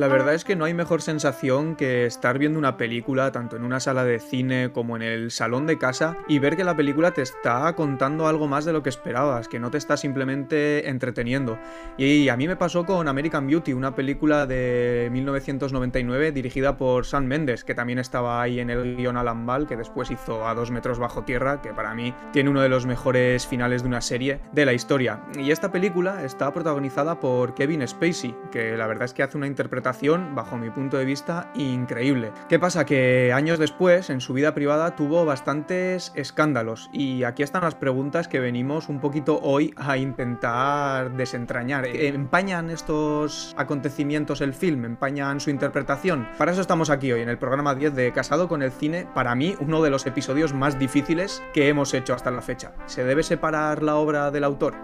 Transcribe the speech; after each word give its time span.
La 0.00 0.08
verdad 0.08 0.32
es 0.32 0.44
que 0.44 0.56
no 0.56 0.64
hay 0.64 0.72
mejor 0.72 1.02
sensación 1.02 1.76
que 1.76 2.06
estar 2.06 2.38
viendo 2.38 2.58
una 2.58 2.78
película 2.78 3.32
tanto 3.32 3.56
en 3.56 3.64
una 3.64 3.80
sala 3.80 4.02
de 4.02 4.18
cine 4.18 4.72
como 4.72 4.96
en 4.96 5.02
el 5.02 5.30
salón 5.30 5.66
de 5.66 5.76
casa 5.76 6.16
y 6.26 6.38
ver 6.38 6.56
que 6.56 6.64
la 6.64 6.74
película 6.74 7.10
te 7.10 7.20
está 7.20 7.70
contando 7.74 8.26
algo 8.26 8.48
más 8.48 8.64
de 8.64 8.72
lo 8.72 8.82
que 8.82 8.88
esperabas, 8.88 9.46
que 9.46 9.60
no 9.60 9.70
te 9.70 9.76
está 9.76 9.98
simplemente 9.98 10.88
entreteniendo. 10.88 11.58
Y 11.98 12.30
a 12.30 12.36
mí 12.38 12.48
me 12.48 12.56
pasó 12.56 12.86
con 12.86 13.08
American 13.08 13.46
Beauty, 13.46 13.74
una 13.74 13.94
película 13.94 14.46
de 14.46 15.10
1999 15.12 16.32
dirigida 16.32 16.78
por 16.78 17.04
Sam 17.04 17.26
Mendes, 17.26 17.62
que 17.62 17.74
también 17.74 17.98
estaba 17.98 18.40
ahí 18.40 18.58
en 18.58 18.70
el 18.70 18.96
guion 18.96 19.18
Alan 19.18 19.44
Ball, 19.44 19.66
que 19.66 19.76
después 19.76 20.10
hizo 20.10 20.48
A 20.48 20.54
dos 20.54 20.70
metros 20.70 20.98
bajo 20.98 21.24
tierra, 21.24 21.60
que 21.60 21.74
para 21.74 21.94
mí 21.94 22.14
tiene 22.32 22.48
uno 22.48 22.62
de 22.62 22.70
los 22.70 22.86
mejores 22.86 23.46
finales 23.46 23.82
de 23.82 23.88
una 23.88 24.00
serie 24.00 24.40
de 24.52 24.64
la 24.64 24.72
historia. 24.72 25.20
Y 25.38 25.50
esta 25.50 25.70
película 25.70 26.24
está 26.24 26.50
protagonizada 26.54 27.20
por 27.20 27.54
Kevin 27.54 27.86
Spacey, 27.86 28.34
que 28.50 28.78
la 28.78 28.86
verdad 28.86 29.04
es 29.04 29.12
que 29.12 29.22
hace 29.22 29.36
una 29.36 29.46
interpretación, 29.46 29.89
bajo 30.34 30.56
mi 30.56 30.70
punto 30.70 30.96
de 30.96 31.04
vista, 31.04 31.50
increíble. 31.54 32.32
¿Qué 32.48 32.58
pasa? 32.58 32.86
Que 32.86 33.32
años 33.32 33.58
después, 33.58 34.08
en 34.10 34.20
su 34.20 34.32
vida 34.32 34.54
privada, 34.54 34.94
tuvo 34.96 35.24
bastantes 35.24 36.12
escándalos. 36.14 36.88
Y 36.92 37.24
aquí 37.24 37.42
están 37.42 37.62
las 37.62 37.74
preguntas 37.74 38.28
que 38.28 38.40
venimos 38.40 38.88
un 38.88 39.00
poquito 39.00 39.40
hoy 39.42 39.74
a 39.76 39.96
intentar 39.96 41.16
desentrañar. 41.16 41.86
¿Empañan 41.86 42.70
estos 42.70 43.54
acontecimientos 43.56 44.40
el 44.40 44.54
film? 44.54 44.84
¿Empañan 44.84 45.40
su 45.40 45.50
interpretación? 45.50 46.28
Para 46.38 46.52
eso 46.52 46.60
estamos 46.60 46.90
aquí 46.90 47.12
hoy, 47.12 47.22
en 47.22 47.28
el 47.28 47.38
programa 47.38 47.74
10 47.74 47.94
de 47.94 48.12
Casado 48.12 48.48
con 48.48 48.62
el 48.62 48.70
Cine. 48.70 49.06
Para 49.14 49.34
mí, 49.34 49.56
uno 49.60 49.82
de 49.82 49.90
los 49.90 50.06
episodios 50.06 50.54
más 50.54 50.78
difíciles 50.78 51.42
que 51.52 51.68
hemos 51.68 51.94
hecho 51.94 52.14
hasta 52.14 52.30
la 52.30 52.42
fecha. 52.42 52.72
¿Se 52.86 53.04
debe 53.04 53.22
separar 53.22 53.82
la 53.82 53.96
obra 53.96 54.30
del 54.30 54.44
autor? 54.44 54.74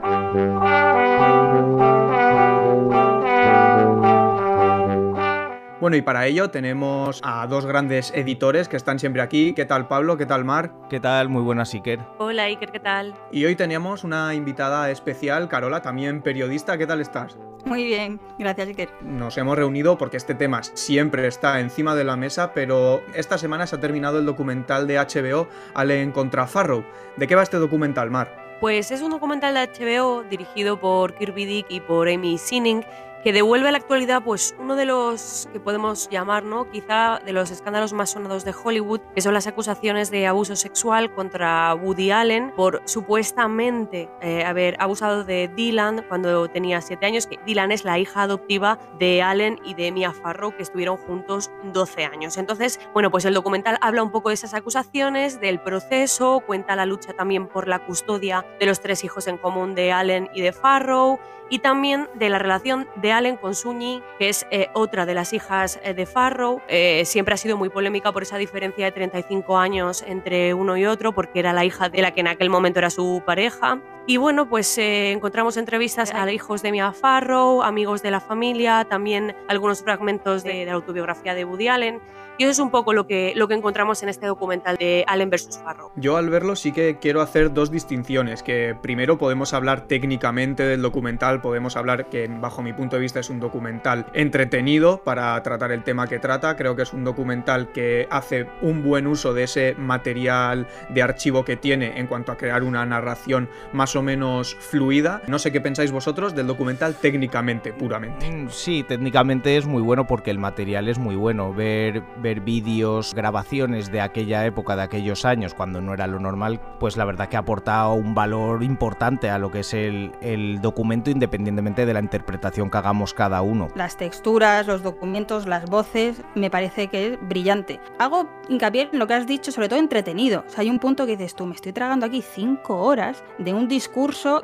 Bueno, 5.79 5.95
y 5.97 6.01
para 6.01 6.27
ello 6.27 6.49
tenemos 6.49 7.21
a 7.23 7.47
dos 7.47 7.67
grandes 7.67 8.11
editores 8.15 8.67
que 8.67 8.79
están 8.79 8.99
siempre 8.99 9.21
aquí. 9.21 9.53
¿Qué 9.53 9.67
tal 9.67 9.87
Pablo? 9.89 10.17
¿Qué 10.17 10.25
tal 10.25 10.43
Mar? 10.43 10.73
¿Qué 10.89 11.01
tal? 11.01 11.29
Muy 11.29 11.43
buenas, 11.43 11.75
Iker. 11.75 12.01
Hola 12.17 12.45
Iker, 12.45 12.73
¿qué 12.73 12.81
tal? 12.81 13.15
Y 13.31 13.45
hoy 13.45 13.57
tenemos 13.57 14.03
una 14.03 14.33
invitada 14.35 14.91
especial, 14.91 15.49
Carola, 15.49 15.83
también 15.83 16.23
periodista. 16.23 16.79
¿Qué 16.79 16.87
tal 16.87 17.03
estás? 17.03 17.37
Muy 17.67 17.85
bien, 17.85 18.19
gracias 18.39 18.69
Iker. 18.69 18.89
Nos 19.03 19.37
hemos 19.37 19.55
reunido 19.55 19.99
porque 19.99 20.17
este 20.17 20.35
tema 20.35 20.63
siempre 20.63 21.27
está 21.27 21.61
encima 21.61 21.95
de 21.95 22.05
la 22.05 22.17
mesa, 22.17 22.55
pero 22.55 23.03
esta 23.15 23.37
semana 23.37 23.67
se 23.67 23.77
ha 23.77 23.81
terminado 23.81 24.19
el 24.19 24.25
documental 24.25 24.87
de 24.87 24.97
HBO 24.97 25.47
Allen 25.75 26.11
contra 26.11 26.47
Farrow. 26.47 26.87
¿De 27.19 27.27
qué 27.27 27.35
va 27.35 27.43
este 27.43 27.59
documental, 27.59 28.11
Mar? 28.11 28.47
Pues 28.61 28.91
es 28.91 29.03
un 29.03 29.11
documental 29.11 29.53
de 29.53 29.69
HBO 29.69 30.23
dirigido 30.23 30.81
por 30.81 31.13
Kirby 31.15 31.45
Dick 31.45 31.67
y 31.69 31.81
por 31.81 32.09
Amy 32.09 32.39
Sinning 32.39 32.83
que 33.27 33.33
devuelve 33.33 33.67
a 33.67 33.73
la 33.73 33.79
actualidad 33.79 34.23
pues 34.23 34.55
uno 34.57 34.77
de 34.77 34.85
los 34.85 35.49
que 35.53 35.59
podemos 35.59 36.09
llamar, 36.09 36.45
¿no? 36.45 36.71
quizá 36.71 37.19
de 37.27 37.33
los 37.33 37.51
escándalos 37.51 37.93
más 37.93 38.11
sonados 38.11 38.45
de 38.45 38.55
Hollywood, 38.55 39.01
que 39.17 39.21
son 39.21 39.35
las 39.35 39.49
acusaciones 39.49 40.13
de 40.13 40.29
abuso 40.29 40.55
sexual 40.55 41.13
contra 41.13 41.75
Woody 41.75 42.13
Allen 42.13 42.53
por 42.55 42.83
supuestamente 42.85 44.09
eh, 44.21 44.45
haber 44.45 44.77
abusado 44.79 45.25
de 45.25 45.51
Dylan 45.57 46.05
cuando 46.09 46.49
tenía 46.49 46.81
7 46.81 47.05
años, 47.05 47.27
que 47.27 47.41
Dylan 47.45 47.73
es 47.73 47.85
la 47.85 47.99
hija 47.99 48.23
adoptiva 48.23 48.79
de 49.01 49.23
Allen 49.23 49.59
y 49.65 49.75
de 49.75 49.91
Mia 49.91 50.13
Farrow, 50.13 50.55
que 50.55 50.63
estuvieron 50.63 50.97
juntos 50.97 51.51
12 51.73 52.05
años. 52.05 52.37
Entonces, 52.37 52.79
bueno, 52.95 53.11
pues 53.11 53.25
el 53.25 53.35
documental 53.35 53.77
habla 53.81 54.05
un 54.05 54.13
poco 54.13 54.29
de 54.29 54.37
esas 54.37 54.55
acusaciones, 54.55 55.41
del 55.41 55.59
proceso, 55.59 56.45
cuenta 56.47 56.77
la 56.77 56.87
lucha 56.87 57.13
también 57.13 57.49
por 57.49 57.67
la 57.67 57.85
custodia 57.85 58.47
de 58.61 58.67
los 58.67 58.79
tres 58.79 59.03
hijos 59.03 59.27
en 59.27 59.37
común 59.37 59.75
de 59.75 59.91
Allen 59.91 60.31
y 60.33 60.43
de 60.43 60.53
Farrow, 60.53 61.19
y 61.49 61.61
también 61.61 62.09
de 62.15 62.29
la 62.29 62.39
relación 62.39 62.89
de 62.97 63.13
Allen 63.13 63.37
con 63.37 63.55
Sunyi, 63.55 64.03
que 64.19 64.29
es 64.29 64.47
eh, 64.51 64.69
otra 64.73 65.07
de 65.07 65.15
las 65.15 65.33
hijas 65.33 65.79
eh, 65.83 65.95
de 65.95 66.07
Farrow. 66.07 66.61
Eh, 66.69 67.05
siempre 67.05 67.35
ha 67.35 67.37
sido 67.37 67.57
muy 67.57 67.69
polémica 67.69 68.13
por 68.13 68.23
esa 68.23 68.39
diferencia 68.39 68.85
de 68.85 68.93
35 68.93 69.59
años 69.59 70.05
entre 70.07 70.55
uno 70.55 70.77
y 70.77 70.87
otro, 70.87 71.13
porque 71.13 71.39
era 71.39 71.53
la 71.53 71.65
hija 71.65 71.89
de 71.89 72.03
la 72.03 72.13
que 72.13 72.21
en 72.21 72.29
aquel 72.29 72.51
momento 72.51 72.79
era 72.81 72.91
su 72.91 73.23
pareja. 73.25 73.81
Y 74.09 74.19
bueno, 74.19 74.49
pues 74.49 74.79
encontramos 74.79 75.57
entrevistas 75.57 76.15
a 76.15 76.31
hijos 76.31 76.63
de 76.63 76.71
Mia 76.71 76.93
Farrow, 76.93 77.63
amigos 77.63 78.03
de 78.03 78.13
la 78.13 78.21
familia, 78.21 78.87
también 78.89 79.35
algunos 79.49 79.83
fragmentos 79.83 80.45
de, 80.45 80.55
de 80.55 80.67
la 80.67 80.75
autobiografía 80.75 81.35
de 81.35 81.45
Woody 81.45 81.67
Allen. 81.67 82.01
Y 82.39 82.45
eso 82.45 82.51
es 82.51 82.59
un 82.59 82.71
poco 82.71 82.93
lo 82.93 83.07
que, 83.07 83.33
lo 83.35 83.49
que 83.49 83.55
encontramos 83.55 84.03
en 84.03 84.11
este 84.11 84.27
documental 84.27 84.77
de 84.77 85.05
Allen 85.09 85.31
vs. 85.31 85.59
Farrow. 85.65 85.91
Yo 85.97 86.19
al 86.19 86.29
verlo 86.29 86.55
sí 86.55 86.71
que 86.71 86.99
quiero 86.99 87.23
hacer 87.23 87.55
dos 87.55 87.71
distinciones, 87.71 88.43
que 88.43 88.77
primero 88.81 89.17
podemos 89.17 89.55
hablar 89.55 89.87
técnicamente 89.87 90.63
del 90.63 90.83
documental, 90.83 91.41
podemos 91.41 91.77
hablar 91.77 92.11
que 92.11 92.29
bajo 92.29 92.63
mi 92.63 92.75
punto 92.75 92.97
de 92.97 93.03
vista 93.03 93.21
es 93.21 93.31
un 93.31 93.41
documental 93.41 94.07
entretenido 94.13 95.03
para 95.03 95.43
tratar 95.43 95.73
el 95.73 95.83
tema 95.83 96.09
que 96.09 96.19
trata, 96.19 96.57
creo 96.57 96.77
que 96.77 96.83
es 96.83 96.93
un 96.93 97.05
documental 97.05 97.73
que 97.73 98.07
hace 98.11 98.47
un 98.61 98.83
buen 98.83 99.07
uso 99.07 99.33
de 99.33 99.45
ese 99.45 99.75
material 99.79 100.69
de 100.91 101.03
archivo 101.03 101.43
que 101.43 101.57
tiene 101.57 101.99
en 101.99 102.07
cuanto 102.07 102.33
a 102.33 102.37
crear 102.37 102.63
una 102.65 102.85
narración 102.85 103.49
más 103.73 103.96
o 103.97 104.03
menos 104.03 104.55
fluida. 104.55 105.23
No 105.27 105.39
sé 105.39 105.53
qué 105.53 105.61
pensáis 105.61 105.93
vosotros 105.93 106.35
del 106.35 106.47
documental 106.47 106.95
técnicamente, 106.95 107.73
puramente. 107.73 108.31
Mm, 108.31 108.49
sí, 108.51 108.85
técnicamente 108.87 109.57
es 109.57 109.67
muy 109.67 109.83
bueno 109.83 110.07
porque 110.07 110.31
el 110.31 110.39
material 110.39 110.89
es 110.89 110.99
muy 110.99 111.17
bueno. 111.17 111.53
Ver 111.53 112.03
ver 112.17 112.41
vídeos, 112.41 113.15
grabaciones 113.15 113.91
de 113.91 114.01
aquella 114.01 114.45
época, 114.47 114.77
de 114.77 114.83
aquellos 114.83 115.25
años, 115.25 115.55
cuando 115.55 115.81
no 115.81 115.95
era 115.95 116.07
lo 116.07 116.19
normal, 116.19 116.61
pues 116.79 116.97
la 116.97 117.05
verdad 117.05 117.29
que 117.29 117.37
ha 117.37 117.41
aportado 117.41 117.95
un 117.95 118.15
valor 118.15 118.63
importante 118.63 119.31
a 119.31 119.39
lo 119.39 119.51
que 119.51 119.61
es 119.61 119.75
el, 119.75 120.13
el 120.21 120.61
documento, 120.61 121.11
independientemente 121.11 121.87
de 121.87 121.95
la 121.95 122.01
interpretación 122.01 122.71
que 122.71 122.79
hagamos 122.79 123.15
cada 123.15 123.43
uno. 123.43 123.69
Las 123.75 123.97
texturas, 123.97 124.67
los 124.67 124.83
documentos, 124.83 125.47
las 125.47 125.69
voces, 125.69 126.23
me 126.35 126.51
parece 126.51 126.89
que 126.89 127.07
es 127.07 127.29
brillante. 127.29 127.81
Hago 127.99 128.29
hincapié 128.49 128.89
en 128.93 128.99
lo 128.99 129.07
que 129.07 129.15
has 129.15 129.27
dicho, 129.27 129.53
sobre 129.53 129.69
todo 129.69 129.79
entretenido. 129.79 130.45
O 130.47 130.51
sea, 130.51 130.63
hay 130.63 130.71
un 130.71 130.79
punto 130.79 131.07
que 131.07 131.17
dices 131.17 131.35
tú, 131.35 131.47
me 131.47 131.55
estoy 131.55 131.73
tragando 131.73 132.07
aquí 132.07 132.23
cinco 132.23 132.79
horas 132.83 133.23
de 133.39 133.55
un 133.55 133.69
discurso 133.69 133.86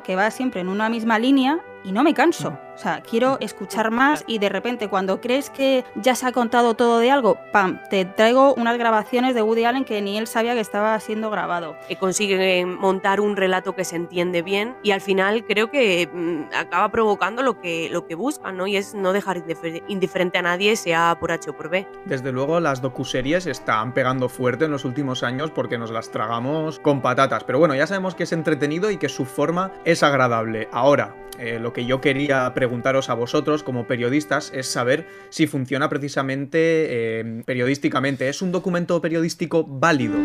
que 0.03 0.15
va 0.15 0.31
siempre 0.31 0.61
en 0.61 0.69
una 0.69 0.89
misma 0.89 1.19
línea 1.19 1.59
y 1.83 1.91
no 1.91 2.03
me 2.03 2.13
canso. 2.13 2.57
O 2.73 2.77
sea, 2.77 3.01
quiero 3.01 3.37
escuchar 3.39 3.91
más 3.91 4.23
y 4.25 4.39
de 4.39 4.49
repente 4.49 4.87
cuando 4.87 5.21
crees 5.21 5.49
que 5.49 5.83
ya 5.95 6.15
se 6.15 6.25
ha 6.25 6.31
contado 6.31 6.73
todo 6.73 6.99
de 6.99 7.11
algo, 7.11 7.37
¡pam! 7.51 7.79
Te 7.89 8.05
traigo 8.05 8.53
unas 8.55 8.77
grabaciones 8.77 9.35
de 9.35 9.41
Woody 9.41 9.65
Allen 9.65 9.85
que 9.85 10.01
ni 10.01 10.17
él 10.17 10.27
sabía 10.27 10.53
que 10.53 10.59
estaba 10.59 10.99
siendo 10.99 11.29
grabado. 11.29 11.75
Que 11.87 11.97
consigue 11.97 12.65
montar 12.65 13.19
un 13.19 13.35
relato 13.35 13.75
que 13.75 13.85
se 13.85 13.95
entiende 13.95 14.41
bien 14.41 14.75
y 14.81 14.91
al 14.91 15.01
final 15.01 15.45
creo 15.45 15.69
que 15.69 16.09
mm, 16.11 16.55
acaba 16.55 16.89
provocando 16.89 17.43
lo 17.43 17.59
que, 17.59 17.89
lo 17.91 18.07
que 18.07 18.15
buscan, 18.15 18.57
¿no? 18.57 18.65
Y 18.65 18.77
es 18.77 18.95
no 18.95 19.13
dejar 19.13 19.43
indiferente 19.87 20.37
a 20.37 20.41
nadie, 20.41 20.75
sea 20.75 21.17
por 21.19 21.31
H 21.31 21.49
o 21.49 21.57
por 21.57 21.69
B. 21.69 21.87
Desde 22.05 22.31
luego 22.31 22.59
las 22.59 22.81
docuseries 22.81 23.45
están 23.45 23.93
pegando 23.93 24.29
fuerte 24.29 24.65
en 24.65 24.71
los 24.71 24.85
últimos 24.85 25.23
años 25.23 25.51
porque 25.51 25.77
nos 25.77 25.91
las 25.91 26.09
tragamos 26.09 26.79
con 26.79 27.01
patatas. 27.01 27.43
Pero 27.43 27.59
bueno, 27.59 27.75
ya 27.75 27.87
sabemos 27.87 28.15
que 28.15 28.23
es 28.23 28.31
entretenido 28.31 28.89
y 28.91 28.97
que 28.97 29.09
su 29.09 29.25
forma 29.25 29.71
es 29.85 30.03
agradable. 30.03 30.69
Ahora, 30.71 31.15
eh, 31.39 31.59
lo 31.59 31.72
que 31.73 31.85
yo 31.85 31.99
quería 32.01 32.53
preguntaros 32.53 33.09
a 33.09 33.13
vosotros 33.13 33.63
como 33.63 33.87
periodistas 33.87 34.51
es 34.53 34.67
saber 34.67 35.07
si 35.29 35.47
funciona 35.47 35.89
precisamente 35.89 36.59
eh, 36.59 37.43
periodísticamente. 37.45 38.29
¿Es 38.29 38.41
un 38.41 38.51
documento 38.51 39.01
periodístico 39.01 39.65
válido? 39.65 40.15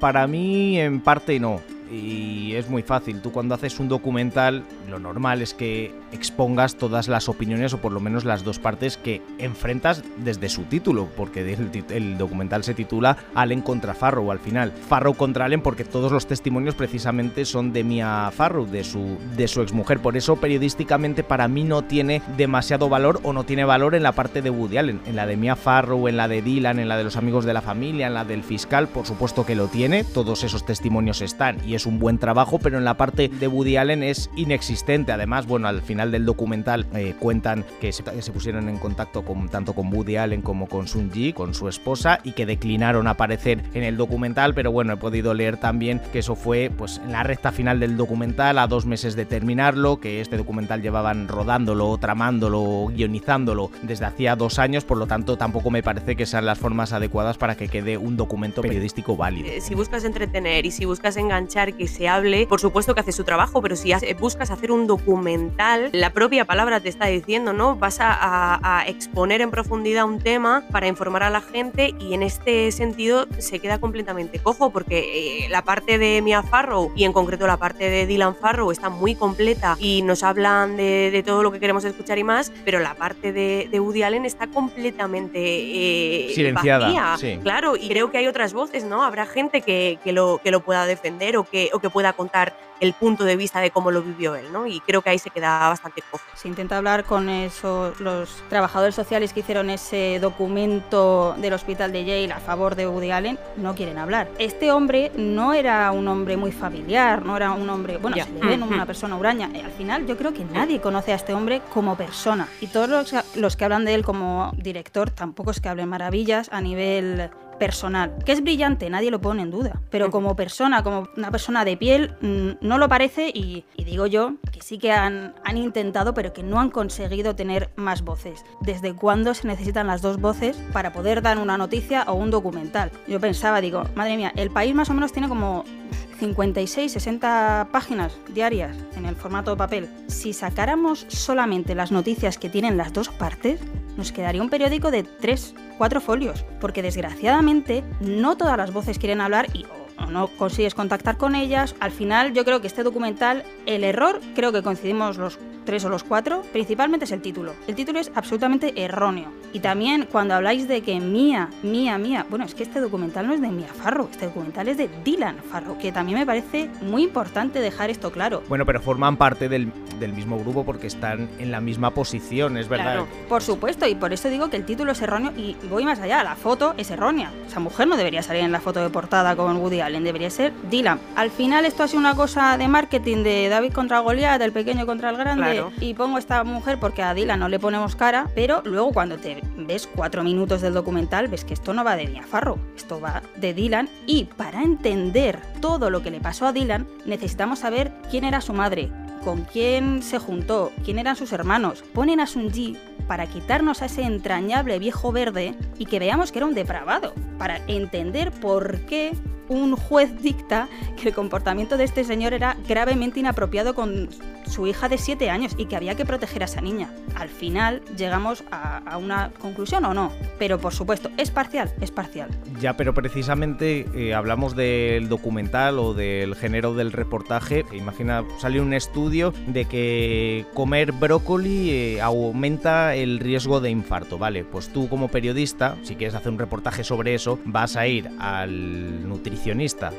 Para 0.00 0.26
mí, 0.26 0.78
en 0.78 1.00
parte 1.00 1.40
no. 1.40 1.73
Y 1.90 2.54
es 2.54 2.68
muy 2.68 2.82
fácil. 2.82 3.20
Tú 3.20 3.32
cuando 3.32 3.54
haces 3.54 3.78
un 3.78 3.88
documental 3.88 4.64
lo 4.88 4.98
normal 4.98 5.42
es 5.42 5.54
que 5.54 5.92
expongas 6.12 6.76
todas 6.76 7.08
las 7.08 7.28
opiniones 7.28 7.72
o 7.74 7.78
por 7.78 7.92
lo 7.92 8.00
menos 8.00 8.24
las 8.24 8.44
dos 8.44 8.58
partes 8.58 8.96
que 8.96 9.22
enfrentas 9.38 10.02
desde 10.18 10.48
su 10.48 10.62
título, 10.62 11.08
porque 11.16 11.58
el, 11.90 12.18
documental 12.18 12.62
se 12.64 12.74
titula 12.74 13.16
Allen 13.34 13.60
contra 13.60 13.94
Farrow 13.94 14.30
al 14.30 14.38
final. 14.38 14.72
Farrow 14.72 15.14
contra 15.14 15.46
Allen 15.46 15.62
porque 15.62 15.84
todos 15.84 16.12
los 16.12 16.26
testimonios 16.26 16.74
precisamente 16.74 17.44
son 17.44 17.72
de 17.72 17.84
Mia 17.84 18.30
Farrow, 18.30 18.66
de 18.66 18.84
su, 18.84 19.18
de 19.36 19.48
su 19.48 19.62
exmujer. 19.62 20.00
Por 20.00 20.16
eso 20.16 20.36
periodísticamente 20.36 21.24
para 21.24 21.48
mí 21.48 21.64
no 21.64 21.82
tiene 21.82 22.22
demasiado 22.36 22.88
valor 22.88 23.20
o 23.24 23.32
no 23.32 23.44
tiene 23.44 23.64
valor 23.64 23.94
en 23.94 24.02
la 24.02 24.12
parte 24.12 24.42
de 24.42 24.50
Woody 24.50 24.78
Allen. 24.78 25.00
En 25.06 25.16
la 25.16 25.26
de 25.26 25.36
Mia 25.36 25.56
Farrow, 25.56 26.08
en 26.08 26.16
la 26.16 26.28
de 26.28 26.42
Dylan, 26.42 26.78
en 26.78 26.88
la 26.88 26.96
de 26.96 27.04
los 27.04 27.16
amigos 27.16 27.44
de 27.44 27.54
la 27.54 27.62
familia, 27.62 28.06
en 28.06 28.14
la 28.14 28.24
del 28.24 28.44
fiscal, 28.44 28.88
por 28.88 29.06
supuesto 29.06 29.44
que 29.44 29.54
lo 29.54 29.66
tiene. 29.66 30.04
Todos 30.04 30.44
esos 30.44 30.64
testimonios 30.64 31.20
están 31.20 31.58
es 31.74 31.86
un 31.86 31.98
buen 31.98 32.18
trabajo, 32.18 32.58
pero 32.58 32.78
en 32.78 32.84
la 32.84 32.96
parte 32.96 33.28
de 33.28 33.48
Woody 33.48 33.76
Allen 33.76 34.02
es 34.02 34.30
inexistente. 34.36 35.12
Además, 35.12 35.46
bueno, 35.46 35.68
al 35.68 35.82
final 35.82 36.10
del 36.10 36.24
documental 36.24 36.86
eh, 36.94 37.14
cuentan 37.18 37.64
que 37.80 37.92
se, 37.92 38.02
pusieron 38.32 38.68
en 38.68 38.78
contacto 38.78 39.22
con, 39.22 39.48
tanto 39.48 39.74
con 39.74 39.92
Woody 39.92 40.16
Allen 40.16 40.42
como 40.42 40.68
con 40.68 40.88
Sun 40.88 41.10
Ji, 41.12 41.32
con 41.32 41.54
su 41.54 41.68
esposa, 41.68 42.20
y 42.24 42.32
que 42.32 42.46
declinaron 42.46 43.06
aparecer 43.06 43.62
en 43.74 43.84
el 43.84 43.96
documental, 43.96 44.54
pero 44.54 44.72
bueno, 44.72 44.94
he 44.94 44.96
podido 44.96 45.34
leer 45.34 45.56
también 45.56 46.00
que 46.12 46.20
eso 46.20 46.34
fue 46.34 46.70
pues 46.76 47.00
en 47.04 47.12
la 47.12 47.22
recta 47.22 47.52
final 47.52 47.80
del 47.80 47.96
documental, 47.96 48.58
a 48.58 48.66
dos 48.66 48.86
meses 48.86 49.16
de 49.16 49.26
terminarlo, 49.26 50.00
que 50.00 50.20
este 50.20 50.36
documental 50.36 50.82
llevaban 50.82 51.28
rodándolo, 51.28 51.96
tramándolo, 51.98 52.88
guionizándolo 52.94 53.70
desde 53.82 54.06
hacía 54.06 54.36
dos 54.36 54.58
años, 54.58 54.84
por 54.84 54.98
lo 54.98 55.06
tanto 55.06 55.36
tampoco 55.36 55.70
me 55.70 55.82
parece 55.82 56.16
que 56.16 56.26
sean 56.26 56.46
las 56.46 56.58
formas 56.58 56.92
adecuadas 56.92 57.38
para 57.38 57.56
que 57.56 57.68
quede 57.68 57.96
un 57.96 58.16
documento 58.16 58.62
periodístico 58.62 59.16
válido. 59.16 59.48
Eh, 59.48 59.60
si 59.60 59.74
buscas 59.74 60.04
entretener 60.04 60.66
y 60.66 60.70
si 60.70 60.84
buscas 60.84 61.16
enganchar 61.16 61.63
que 61.72 61.88
se 61.88 62.08
hable, 62.08 62.46
por 62.46 62.60
supuesto 62.60 62.94
que 62.94 63.00
hace 63.00 63.12
su 63.12 63.24
trabajo, 63.24 63.62
pero 63.62 63.76
si 63.76 63.92
buscas 64.18 64.50
hacer 64.50 64.70
un 64.70 64.86
documental, 64.86 65.90
la 65.92 66.10
propia 66.12 66.44
palabra 66.44 66.80
te 66.80 66.88
está 66.88 67.06
diciendo, 67.06 67.52
¿no? 67.52 67.76
Vas 67.76 67.98
a, 68.00 68.84
exponer 68.86 69.40
en 69.40 69.50
profundidad 69.50 70.04
un 70.04 70.18
tema 70.18 70.64
para 70.70 70.86
informar 70.86 71.22
a 71.22 71.30
la 71.30 71.40
gente 71.40 71.94
y 71.98 72.14
en 72.14 72.22
este 72.22 72.70
sentido 72.72 73.26
se 73.38 73.58
queda 73.58 73.78
completamente 73.78 74.38
cojo 74.38 74.70
porque 74.70 75.44
eh, 75.44 75.48
la 75.48 75.62
parte 75.62 75.98
de 75.98 76.20
Mia 76.22 76.42
Farrow 76.42 76.92
y 76.94 77.04
en 77.04 77.12
concreto 77.12 77.46
la 77.46 77.56
parte 77.56 77.88
de 77.88 78.06
Dylan 78.06 78.34
Farrow 78.34 78.70
está 78.70 78.90
muy 78.90 79.14
completa 79.14 79.76
y 79.78 80.02
nos 80.02 80.22
hablan 80.22 80.76
de, 80.76 81.22
todo 81.24 81.42
lo 81.42 81.52
que 81.52 81.60
queremos 81.60 81.84
escuchar 81.84 82.18
y 82.18 82.24
más, 82.24 82.52
pero 82.64 82.80
la 82.80 82.94
parte 82.94 83.32
de, 83.32 83.80
Woody 83.80 84.02
Allen 84.02 84.24
está 84.24 84.46
completamente 84.46 85.40
eh, 85.40 86.32
silenciada. 86.34 87.18
Claro, 87.42 87.76
y 87.76 87.88
creo 87.88 88.10
que 88.10 88.18
hay 88.18 88.26
otras 88.26 88.52
voces, 88.52 88.84
¿no? 88.84 89.04
Habrá 89.04 89.26
gente 89.26 89.60
que, 89.60 89.98
lo, 90.06 90.40
que 90.42 90.50
lo 90.50 90.60
pueda 90.60 90.86
defender 90.86 91.36
o 91.36 91.44
que, 91.54 91.70
o 91.72 91.78
que 91.78 91.88
pueda 91.88 92.12
contar 92.14 92.52
el 92.80 92.94
punto 92.94 93.22
de 93.22 93.36
vista 93.36 93.60
de 93.60 93.70
cómo 93.70 93.92
lo 93.92 94.02
vivió 94.02 94.34
él, 94.34 94.52
¿no? 94.52 94.66
Y 94.66 94.80
creo 94.80 95.02
que 95.02 95.10
ahí 95.10 95.20
se 95.20 95.30
queda 95.30 95.68
bastante 95.68 96.02
cojo. 96.10 96.24
Se 96.34 96.48
intenta 96.48 96.76
hablar 96.76 97.04
con 97.04 97.28
esos, 97.28 98.00
los 98.00 98.42
trabajadores 98.48 98.96
sociales 98.96 99.32
que 99.32 99.38
hicieron 99.38 99.70
ese 99.70 100.18
documento 100.20 101.36
del 101.38 101.52
hospital 101.52 101.92
de 101.92 102.04
Yale 102.04 102.32
a 102.32 102.40
favor 102.40 102.74
de 102.74 102.88
Woody 102.88 103.12
Allen, 103.12 103.38
no 103.56 103.76
quieren 103.76 103.98
hablar. 103.98 104.28
Este 104.40 104.72
hombre 104.72 105.12
no 105.14 105.54
era 105.54 105.92
un 105.92 106.08
hombre 106.08 106.36
muy 106.36 106.50
familiar, 106.50 107.24
no 107.24 107.36
era 107.36 107.52
un 107.52 107.70
hombre, 107.70 107.98
bueno, 107.98 108.16
se 108.16 108.32
le 108.32 108.40
ven 108.44 108.64
una 108.64 108.84
persona 108.84 109.16
huraña. 109.16 109.48
Al 109.64 109.70
final 109.70 110.06
yo 110.08 110.16
creo 110.16 110.34
que 110.34 110.44
nadie 110.44 110.80
conoce 110.80 111.12
a 111.12 111.14
este 111.14 111.34
hombre 111.34 111.62
como 111.72 111.96
persona. 111.96 112.48
Y 112.60 112.66
todos 112.66 112.88
los, 112.88 113.14
los 113.36 113.56
que 113.56 113.64
hablan 113.64 113.84
de 113.84 113.94
él 113.94 114.04
como 114.04 114.50
director 114.56 115.08
tampoco 115.10 115.52
es 115.52 115.60
que 115.60 115.68
hablen 115.68 115.88
maravillas 115.88 116.48
a 116.50 116.60
nivel 116.60 117.30
personal, 117.58 118.14
que 118.24 118.32
es 118.32 118.42
brillante, 118.42 118.90
nadie 118.90 119.10
lo 119.10 119.20
pone 119.20 119.42
en 119.42 119.50
duda, 119.50 119.80
pero 119.90 120.10
como 120.10 120.36
persona, 120.36 120.82
como 120.82 121.08
una 121.16 121.30
persona 121.30 121.64
de 121.64 121.76
piel, 121.76 122.14
mm, 122.20 122.66
no 122.66 122.78
lo 122.78 122.88
parece 122.88 123.28
y, 123.28 123.64
digo 123.76 124.06
yo 124.06 124.34
que 124.52 124.60
sí 124.62 124.78
que 124.78 124.92
han, 124.92 125.34
han, 125.44 125.56
intentado, 125.56 126.14
pero 126.14 126.32
que 126.32 126.42
no 126.42 126.60
han 126.60 126.70
conseguido 126.70 127.34
tener 127.36 127.70
más 127.76 128.02
voces. 128.02 128.44
¿Desde 128.60 128.94
cuándo 128.94 129.34
se 129.34 129.46
necesitan 129.46 129.86
las 129.86 130.02
dos 130.02 130.20
voces 130.20 130.56
para 130.72 130.92
poder 130.92 131.22
dar 131.22 131.38
una 131.38 131.58
noticia 131.58 132.04
o 132.04 132.14
un 132.14 132.30
documental? 132.30 132.90
Yo 133.06 133.20
pensaba, 133.20 133.60
digo, 133.60 133.84
madre 133.94 134.16
mía, 134.16 134.32
el 134.36 134.50
país 134.50 134.74
más 134.74 134.90
o 134.90 134.94
menos 134.94 135.12
tiene 135.12 135.28
como 135.28 135.64
56, 136.14 136.92
60 136.92 137.68
páginas 137.72 138.16
diarias 138.32 138.76
en 138.96 139.06
el 139.06 139.16
formato 139.16 139.50
de 139.50 139.56
papel. 139.56 139.88
Si 140.06 140.32
sacáramos 140.32 141.06
solamente 141.08 141.74
las 141.74 141.92
noticias 141.92 142.38
que 142.38 142.50
tienen 142.50 142.76
las 142.76 142.92
dos 142.92 143.08
partes, 143.08 143.60
nos 143.96 144.12
quedaría 144.12 144.42
un 144.42 144.50
periódico 144.50 144.90
de 144.90 145.02
3, 145.02 145.54
4 145.78 146.00
folios, 146.00 146.44
porque 146.60 146.82
desgraciadamente 146.82 147.84
no 148.00 148.36
todas 148.36 148.56
las 148.56 148.72
voces 148.72 148.98
quieren 148.98 149.20
hablar 149.20 149.46
y 149.54 149.64
o 149.98 150.06
no 150.06 150.28
consigues 150.28 150.74
contactar 150.74 151.16
con 151.16 151.34
ellas. 151.34 151.74
Al 151.80 151.92
final 151.92 152.32
yo 152.32 152.44
creo 152.44 152.60
que 152.60 152.66
este 152.66 152.82
documental, 152.82 153.44
el 153.66 153.84
error, 153.84 154.20
creo 154.34 154.52
que 154.52 154.62
coincidimos 154.62 155.16
los 155.18 155.38
tres 155.64 155.84
o 155.84 155.88
los 155.88 156.04
cuatro, 156.04 156.42
principalmente 156.52 157.04
es 157.04 157.12
el 157.12 157.20
título. 157.20 157.54
El 157.66 157.74
título 157.74 157.98
es 158.00 158.10
absolutamente 158.14 158.82
erróneo. 158.82 159.32
Y 159.52 159.60
también 159.60 160.08
cuando 160.10 160.34
habláis 160.34 160.68
de 160.68 160.82
que 160.82 160.98
Mía, 161.00 161.48
Mía, 161.62 161.98
Mía, 161.98 162.26
bueno, 162.28 162.44
es 162.44 162.54
que 162.54 162.64
este 162.64 162.80
documental 162.80 163.26
no 163.26 163.34
es 163.34 163.40
de 163.40 163.48
Mía 163.48 163.68
Farro, 163.72 164.08
este 164.10 164.26
documental 164.26 164.68
es 164.68 164.76
de 164.76 164.88
Dylan 165.04 165.36
Farro, 165.50 165.78
que 165.78 165.92
también 165.92 166.18
me 166.18 166.26
parece 166.26 166.70
muy 166.82 167.04
importante 167.04 167.60
dejar 167.60 167.90
esto 167.90 168.10
claro. 168.10 168.42
Bueno, 168.48 168.66
pero 168.66 168.80
forman 168.80 169.16
parte 169.16 169.48
del, 169.48 169.72
mismo 170.14 170.38
grupo 170.38 170.64
porque 170.64 170.86
están 170.86 171.30
en 171.38 171.50
la 171.50 171.60
misma 171.60 171.92
posición, 171.92 172.58
es 172.58 172.68
verdad. 172.68 172.84
Claro, 172.84 173.08
por 173.28 173.42
supuesto, 173.42 173.86
y 173.86 173.94
por 173.94 174.12
eso 174.12 174.28
digo 174.28 174.50
que 174.50 174.56
el 174.56 174.64
título 174.64 174.92
es 174.92 175.00
erróneo 175.00 175.32
y 175.36 175.56
voy 175.68 175.84
más 175.84 175.98
allá, 175.98 176.22
la 176.22 176.36
foto 176.36 176.74
es 176.76 176.90
errónea. 176.90 177.32
Esa 177.46 177.60
mujer 177.60 177.88
no 177.88 177.96
debería 177.96 178.22
salir 178.22 178.42
en 178.42 178.52
la 178.52 178.60
foto 178.60 178.82
de 178.82 178.90
portada 178.90 179.34
con 179.34 179.56
Woody 179.56 179.80
Allen, 179.80 180.04
debería 180.04 180.30
ser 180.30 180.52
Dylan. 180.70 181.00
Al 181.16 181.30
final 181.30 181.64
esto 181.64 181.82
ha 181.82 181.88
sido 181.88 182.00
una 182.00 182.14
cosa 182.14 182.58
de 182.58 182.68
marketing 182.68 183.22
de 183.22 183.48
David 183.48 183.72
contra 183.72 184.00
Goliath, 184.00 184.38
del 184.38 184.52
pequeño 184.52 184.84
contra 184.84 185.10
el 185.10 185.16
grande. 185.16 185.53
Y 185.80 185.94
pongo 185.94 186.18
esta 186.18 186.44
mujer 186.44 186.78
porque 186.78 187.02
a 187.02 187.14
Dylan 187.14 187.40
no 187.40 187.48
le 187.48 187.58
ponemos 187.58 187.96
cara, 187.96 188.28
pero 188.34 188.62
luego 188.64 188.92
cuando 188.92 189.18
te 189.18 189.42
ves 189.56 189.88
cuatro 189.94 190.22
minutos 190.22 190.60
del 190.60 190.74
documental, 190.74 191.28
ves 191.28 191.44
que 191.44 191.54
esto 191.54 191.74
no 191.74 191.84
va 191.84 191.96
de 191.96 192.06
Mia 192.06 192.22
Farrow, 192.22 192.58
esto 192.76 193.00
va 193.00 193.22
de 193.36 193.54
Dylan. 193.54 193.88
Y 194.06 194.24
para 194.24 194.62
entender 194.62 195.40
todo 195.60 195.90
lo 195.90 196.02
que 196.02 196.10
le 196.10 196.20
pasó 196.20 196.46
a 196.46 196.52
Dylan, 196.52 196.86
necesitamos 197.06 197.60
saber 197.60 197.92
quién 198.10 198.24
era 198.24 198.40
su 198.40 198.52
madre, 198.52 198.90
con 199.24 199.42
quién 199.44 200.02
se 200.02 200.18
juntó, 200.18 200.70
quién 200.84 200.98
eran 200.98 201.16
sus 201.16 201.32
hermanos. 201.32 201.82
Ponen 201.94 202.20
a 202.20 202.26
Sunji 202.26 202.76
para 203.06 203.26
quitarnos 203.26 203.82
a 203.82 203.86
ese 203.86 204.02
entrañable 204.02 204.78
viejo 204.78 205.12
verde 205.12 205.54
y 205.78 205.86
que 205.86 205.98
veamos 205.98 206.30
que 206.30 206.38
era 206.38 206.46
un 206.46 206.54
depravado, 206.54 207.14
para 207.38 207.60
entender 207.66 208.30
por 208.30 208.80
qué 208.80 209.12
un 209.48 209.76
juez 209.76 210.10
dicta 210.22 210.68
que 211.00 211.08
el 211.08 211.14
comportamiento 211.14 211.76
de 211.76 211.84
este 211.84 212.04
señor 212.04 212.32
era 212.32 212.56
gravemente 212.68 213.20
inapropiado 213.20 213.74
con 213.74 214.08
su 214.46 214.66
hija 214.66 214.88
de 214.88 214.98
7 214.98 215.30
años 215.30 215.54
y 215.56 215.66
que 215.66 215.76
había 215.76 215.94
que 215.94 216.04
proteger 216.04 216.42
a 216.42 216.44
esa 216.46 216.60
niña. 216.60 216.90
Al 217.14 217.28
final 217.28 217.82
llegamos 217.96 218.44
a, 218.50 218.98
una 218.98 219.30
conclusión 219.40 219.84
o 219.84 219.94
no, 219.94 220.12
pero 220.38 220.58
por 220.58 220.72
supuesto, 220.72 221.10
es 221.16 221.30
parcial, 221.30 221.72
es 221.80 221.90
parcial. 221.90 222.28
Ya, 222.60 222.76
pero 222.76 222.94
precisamente 222.94 223.86
eh, 223.94 224.14
hablamos 224.14 224.54
del 224.54 225.08
documental 225.08 225.78
o 225.78 225.94
del 225.94 226.34
género 226.36 226.74
del 226.74 226.92
reportaje. 226.92 227.64
Imagina, 227.72 228.24
salió 228.38 228.62
un 228.62 228.74
estudio 228.74 229.32
de 229.46 229.64
que 229.64 230.46
comer 230.54 230.92
brócoli 230.92 231.70
eh, 231.70 232.00
aumenta 232.00 232.94
el 232.94 233.18
riesgo 233.18 233.60
de 233.60 233.70
infarto, 233.70 234.18
¿vale? 234.18 234.44
Pues 234.44 234.68
tú 234.68 234.88
como 234.88 235.08
periodista, 235.08 235.76
si 235.82 235.96
quieres 235.96 236.14
hacer 236.14 236.30
un 236.30 236.38
reportaje 236.38 236.84
sobre 236.84 237.14
eso, 237.14 237.38
vas 237.44 237.76
a 237.76 237.86
ir 237.86 238.10
al 238.18 239.08
nutricionista 239.08 239.33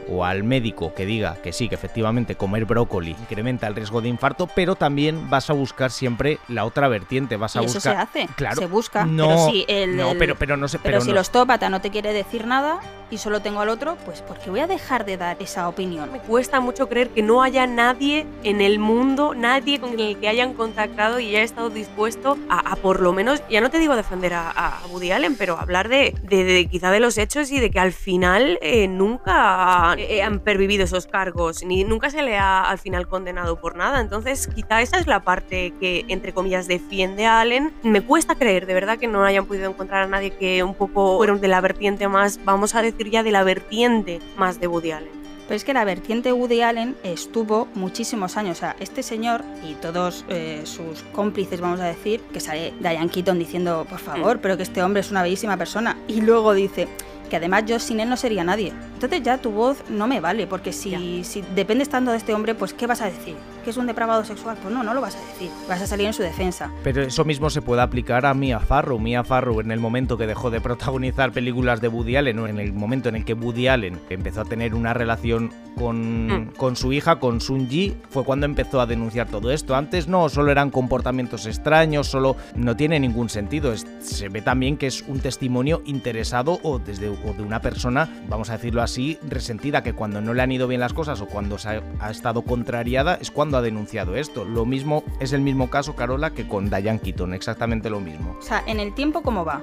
o 0.09 0.25
al 0.25 0.43
médico 0.43 0.93
que 0.93 1.05
diga 1.05 1.35
que 1.41 1.53
sí, 1.53 1.69
que 1.69 1.75
efectivamente 1.75 2.35
comer 2.35 2.65
brócoli 2.65 3.11
incrementa 3.11 3.67
el 3.67 3.75
riesgo 3.75 4.01
de 4.01 4.09
infarto 4.09 4.47
pero 4.47 4.75
también 4.75 5.29
vas 5.29 5.49
a 5.49 5.53
buscar 5.53 5.91
siempre 5.91 6.39
la 6.47 6.65
otra 6.65 6.87
vertiente. 6.87 7.37
Vas 7.37 7.55
a 7.55 7.61
y 7.61 7.65
buscar. 7.65 7.79
Eso 7.79 7.89
se 7.89 8.19
hace. 8.21 8.33
Claro. 8.35 8.55
Se 8.55 8.67
busca. 8.67 9.05
No, 9.05 9.27
pero 9.27 9.49
si 9.49 9.65
el, 9.67 9.97
no, 9.97 10.13
pero, 10.17 10.35
pero 10.35 10.57
no 10.57 10.67
sé. 10.67 10.79
Pero, 10.79 11.01
si 11.01 11.11
el 11.11 11.17
ostópata 11.17 11.69
no 11.69 11.81
te 11.81 11.89
quiere 11.89 12.13
decir 12.13 12.47
nada 12.47 12.79
y 13.11 13.17
solo 13.17 13.41
tengo 13.41 13.61
al 13.61 13.69
otro, 13.69 13.97
pues 14.05 14.21
porque 14.21 14.49
voy 14.49 14.61
a 14.61 14.67
dejar 14.67 15.05
de 15.05 15.17
dar 15.17 15.37
esa 15.39 15.69
opinión. 15.69 16.11
Me 16.11 16.19
cuesta 16.19 16.59
mucho 16.59 16.89
creer 16.89 17.09
que 17.09 17.21
no 17.21 17.43
haya 17.43 17.67
nadie 17.67 18.25
en 18.43 18.61
el 18.61 18.79
mundo, 18.79 19.35
nadie 19.35 19.79
con 19.79 19.99
el 19.99 20.17
que 20.17 20.27
hayan 20.27 20.53
contactado 20.53 21.19
y 21.19 21.29
haya 21.29 21.43
estado 21.43 21.69
dispuesto 21.69 22.37
a, 22.49 22.75
por 22.77 23.01
lo 23.01 23.13
menos, 23.13 23.43
ya 23.49 23.61
no 23.61 23.69
te 23.69 23.79
digo 23.79 23.95
defender 23.95 24.33
a, 24.33 24.49
a 24.49 24.87
Woody 24.91 25.11
Allen, 25.11 25.35
pero 25.37 25.57
hablar 25.59 25.87
de, 25.87 26.15
de, 26.23 26.67
quizá 26.69 26.91
de 26.91 26.99
los 26.99 27.17
hechos 27.17 27.51
y 27.51 27.59
de 27.59 27.69
que 27.69 27.79
al 27.79 27.93
final 27.93 28.57
eh, 28.61 28.87
nunca 28.87 29.95
eh, 29.97 30.23
han 30.23 30.39
pervivido 30.39 30.83
esos 30.83 31.07
cargos, 31.07 31.63
ni 31.63 31.83
nunca 31.83 32.09
se 32.09 32.21
le 32.21 32.37
ha 32.37 32.63
al 32.63 32.79
final 32.79 33.07
condenado 33.07 33.59
por 33.59 33.75
nada. 33.75 34.01
Entonces, 34.01 34.15
entonces, 34.15 34.47
quizá 34.55 34.81
esa 34.81 34.97
es 34.97 35.07
la 35.07 35.25
parte 35.25 35.73
que, 35.77 36.05
entre 36.07 36.33
comillas, 36.33 36.69
defiende 36.69 37.25
a 37.25 37.41
Allen. 37.41 37.73
Me 37.83 37.99
cuesta 37.99 38.35
creer, 38.35 38.65
de 38.65 38.73
verdad, 38.73 38.97
que 38.97 39.07
no 39.07 39.25
hayan 39.25 39.45
podido 39.45 39.69
encontrar 39.69 40.03
a 40.03 40.07
nadie 40.07 40.31
que 40.31 40.63
un 40.63 40.73
poco 40.73 41.17
fueron 41.17 41.41
de 41.41 41.49
la 41.49 41.59
vertiente 41.59 42.07
más, 42.07 42.39
vamos 42.45 42.75
a 42.75 42.81
decir 42.81 42.94
ya, 42.97 43.23
de 43.23 43.31
la 43.31 43.43
vertiente 43.43 44.19
más 44.37 44.59
de 44.59 44.67
Woody 44.67 44.91
Allen. 44.91 45.25
Pero 45.47 45.55
es 45.55 45.63
que 45.63 45.73
la 45.73 45.85
vertiente 45.85 46.33
Woody 46.33 46.61
Allen 46.61 46.95
estuvo 47.03 47.67
muchísimos 47.75 48.35
años. 48.35 48.57
O 48.57 48.59
sea, 48.61 48.75
este 48.79 49.03
señor 49.03 49.43
y 49.63 49.75
todos 49.75 50.25
eh, 50.27 50.61
sus 50.63 51.03
cómplices, 51.13 51.61
vamos 51.61 51.79
a 51.79 51.85
decir, 51.85 52.21
que 52.33 52.39
sale 52.39 52.73
Diane 52.79 53.09
Keaton 53.09 53.37
diciendo, 53.37 53.85
por 53.87 53.99
favor, 53.99 54.37
mm. 54.37 54.39
pero 54.41 54.57
que 54.57 54.63
este 54.63 54.81
hombre 54.81 55.01
es 55.01 55.11
una 55.11 55.21
bellísima 55.21 55.55
persona. 55.55 55.97
Y 56.07 56.21
luego 56.21 56.53
dice, 56.53 56.87
que 57.29 57.37
además 57.37 57.65
yo 57.65 57.79
sin 57.79 57.99
él 57.99 58.09
no 58.09 58.17
sería 58.17 58.43
nadie. 58.43 58.73
Entonces 58.93 59.23
ya 59.23 59.37
tu 59.37 59.51
voz 59.51 59.83
no 59.89 60.07
me 60.07 60.19
vale, 60.19 60.47
porque 60.47 60.71
si, 60.73 61.23
si 61.23 61.43
dependes 61.53 61.89
tanto 61.89 62.11
de 62.11 62.17
este 62.17 62.33
hombre, 62.33 62.55
pues 62.55 62.73
¿qué 62.73 62.87
vas 62.87 63.01
a 63.01 63.05
decir? 63.05 63.35
¿Que 63.63 63.71
es 63.71 63.77
un 63.77 63.87
depravado 63.87 64.23
sexual? 64.23 64.57
Pues 64.61 64.73
no, 64.73 64.83
no 64.83 64.93
lo 64.93 65.01
vas 65.01 65.15
a 65.15 65.19
decir. 65.19 65.49
Vas 65.67 65.81
a 65.81 65.87
salir 65.87 66.05
en 66.07 66.13
su 66.13 66.21
defensa. 66.21 66.71
Pero 66.83 67.01
eso 67.01 67.25
mismo 67.25 67.49
se 67.49 67.61
puede 67.61 67.81
aplicar 67.81 68.25
a 68.25 68.33
Mia 68.33 68.59
Farrow. 68.59 68.99
Mia 68.99 69.23
Farrow 69.23 69.59
en 69.59 69.71
el 69.71 69.79
momento 69.79 70.17
que 70.17 70.27
dejó 70.27 70.51
de 70.51 70.61
protagonizar 70.61 71.31
películas 71.31 71.81
de 71.81 71.87
Woody 71.87 72.15
Allen, 72.15 72.39
o 72.39 72.47
en 72.47 72.59
el 72.59 72.73
momento 72.73 73.09
en 73.09 73.15
el 73.15 73.25
que 73.25 73.33
Woody 73.33 73.67
Allen 73.67 73.99
empezó 74.09 74.41
a 74.41 74.45
tener 74.45 74.75
una 74.75 74.93
relación 74.93 75.51
con, 75.75 76.27
mm. 76.27 76.53
con 76.57 76.75
su 76.75 76.93
hija, 76.93 77.17
con 77.19 77.41
Sun 77.41 77.67
Ji, 77.67 77.95
fue 78.09 78.23
cuando 78.23 78.45
empezó 78.45 78.79
a 78.79 78.85
denunciar 78.85 79.27
todo 79.27 79.51
esto. 79.51 79.75
Antes 79.75 80.07
no, 80.07 80.29
solo 80.29 80.51
eran 80.51 80.69
comportamientos 80.69 81.45
extraños, 81.45 82.07
solo 82.07 82.35
no 82.55 82.75
tiene 82.75 82.99
ningún 82.99 83.29
sentido. 83.29 83.73
se 83.75 84.29
ve 84.29 84.41
también 84.41 84.77
que 84.77 84.87
es 84.87 85.03
un 85.07 85.19
testimonio 85.19 85.81
interesado 85.85 86.59
o 86.63 86.79
desde 86.79 87.09
o 87.25 87.33
de 87.33 87.43
una 87.43 87.61
persona, 87.61 88.09
vamos 88.27 88.49
a 88.49 88.53
decirlo 88.53 88.81
así, 88.81 89.17
resentida, 89.27 89.83
que 89.83 89.93
cuando 89.93 90.21
no 90.21 90.33
le 90.33 90.41
han 90.41 90.51
ido 90.51 90.67
bien 90.67 90.81
las 90.81 90.93
cosas 90.93 91.21
o 91.21 91.27
cuando 91.27 91.57
se 91.57 91.81
ha, 91.99 92.09
estado 92.09 92.43
contrariada 92.43 93.15
es 93.15 93.31
cuando 93.31 93.57
ha 93.57 93.61
denunciado 93.61 94.15
esto. 94.15 94.45
Lo 94.45 94.65
mismo 94.65 95.03
es 95.19 95.33
el 95.33 95.41
mismo 95.41 95.69
caso, 95.69 95.95
Carola, 95.95 96.31
que 96.31 96.47
con 96.47 96.69
Diane 96.69 96.99
Keaton, 96.99 97.33
exactamente 97.33 97.89
lo 97.89 97.99
mismo. 97.99 98.37
O 98.39 98.41
sea, 98.41 98.63
en 98.67 98.79
el 98.79 98.93
tiempo, 98.93 99.21
¿cómo 99.21 99.45
va? 99.45 99.61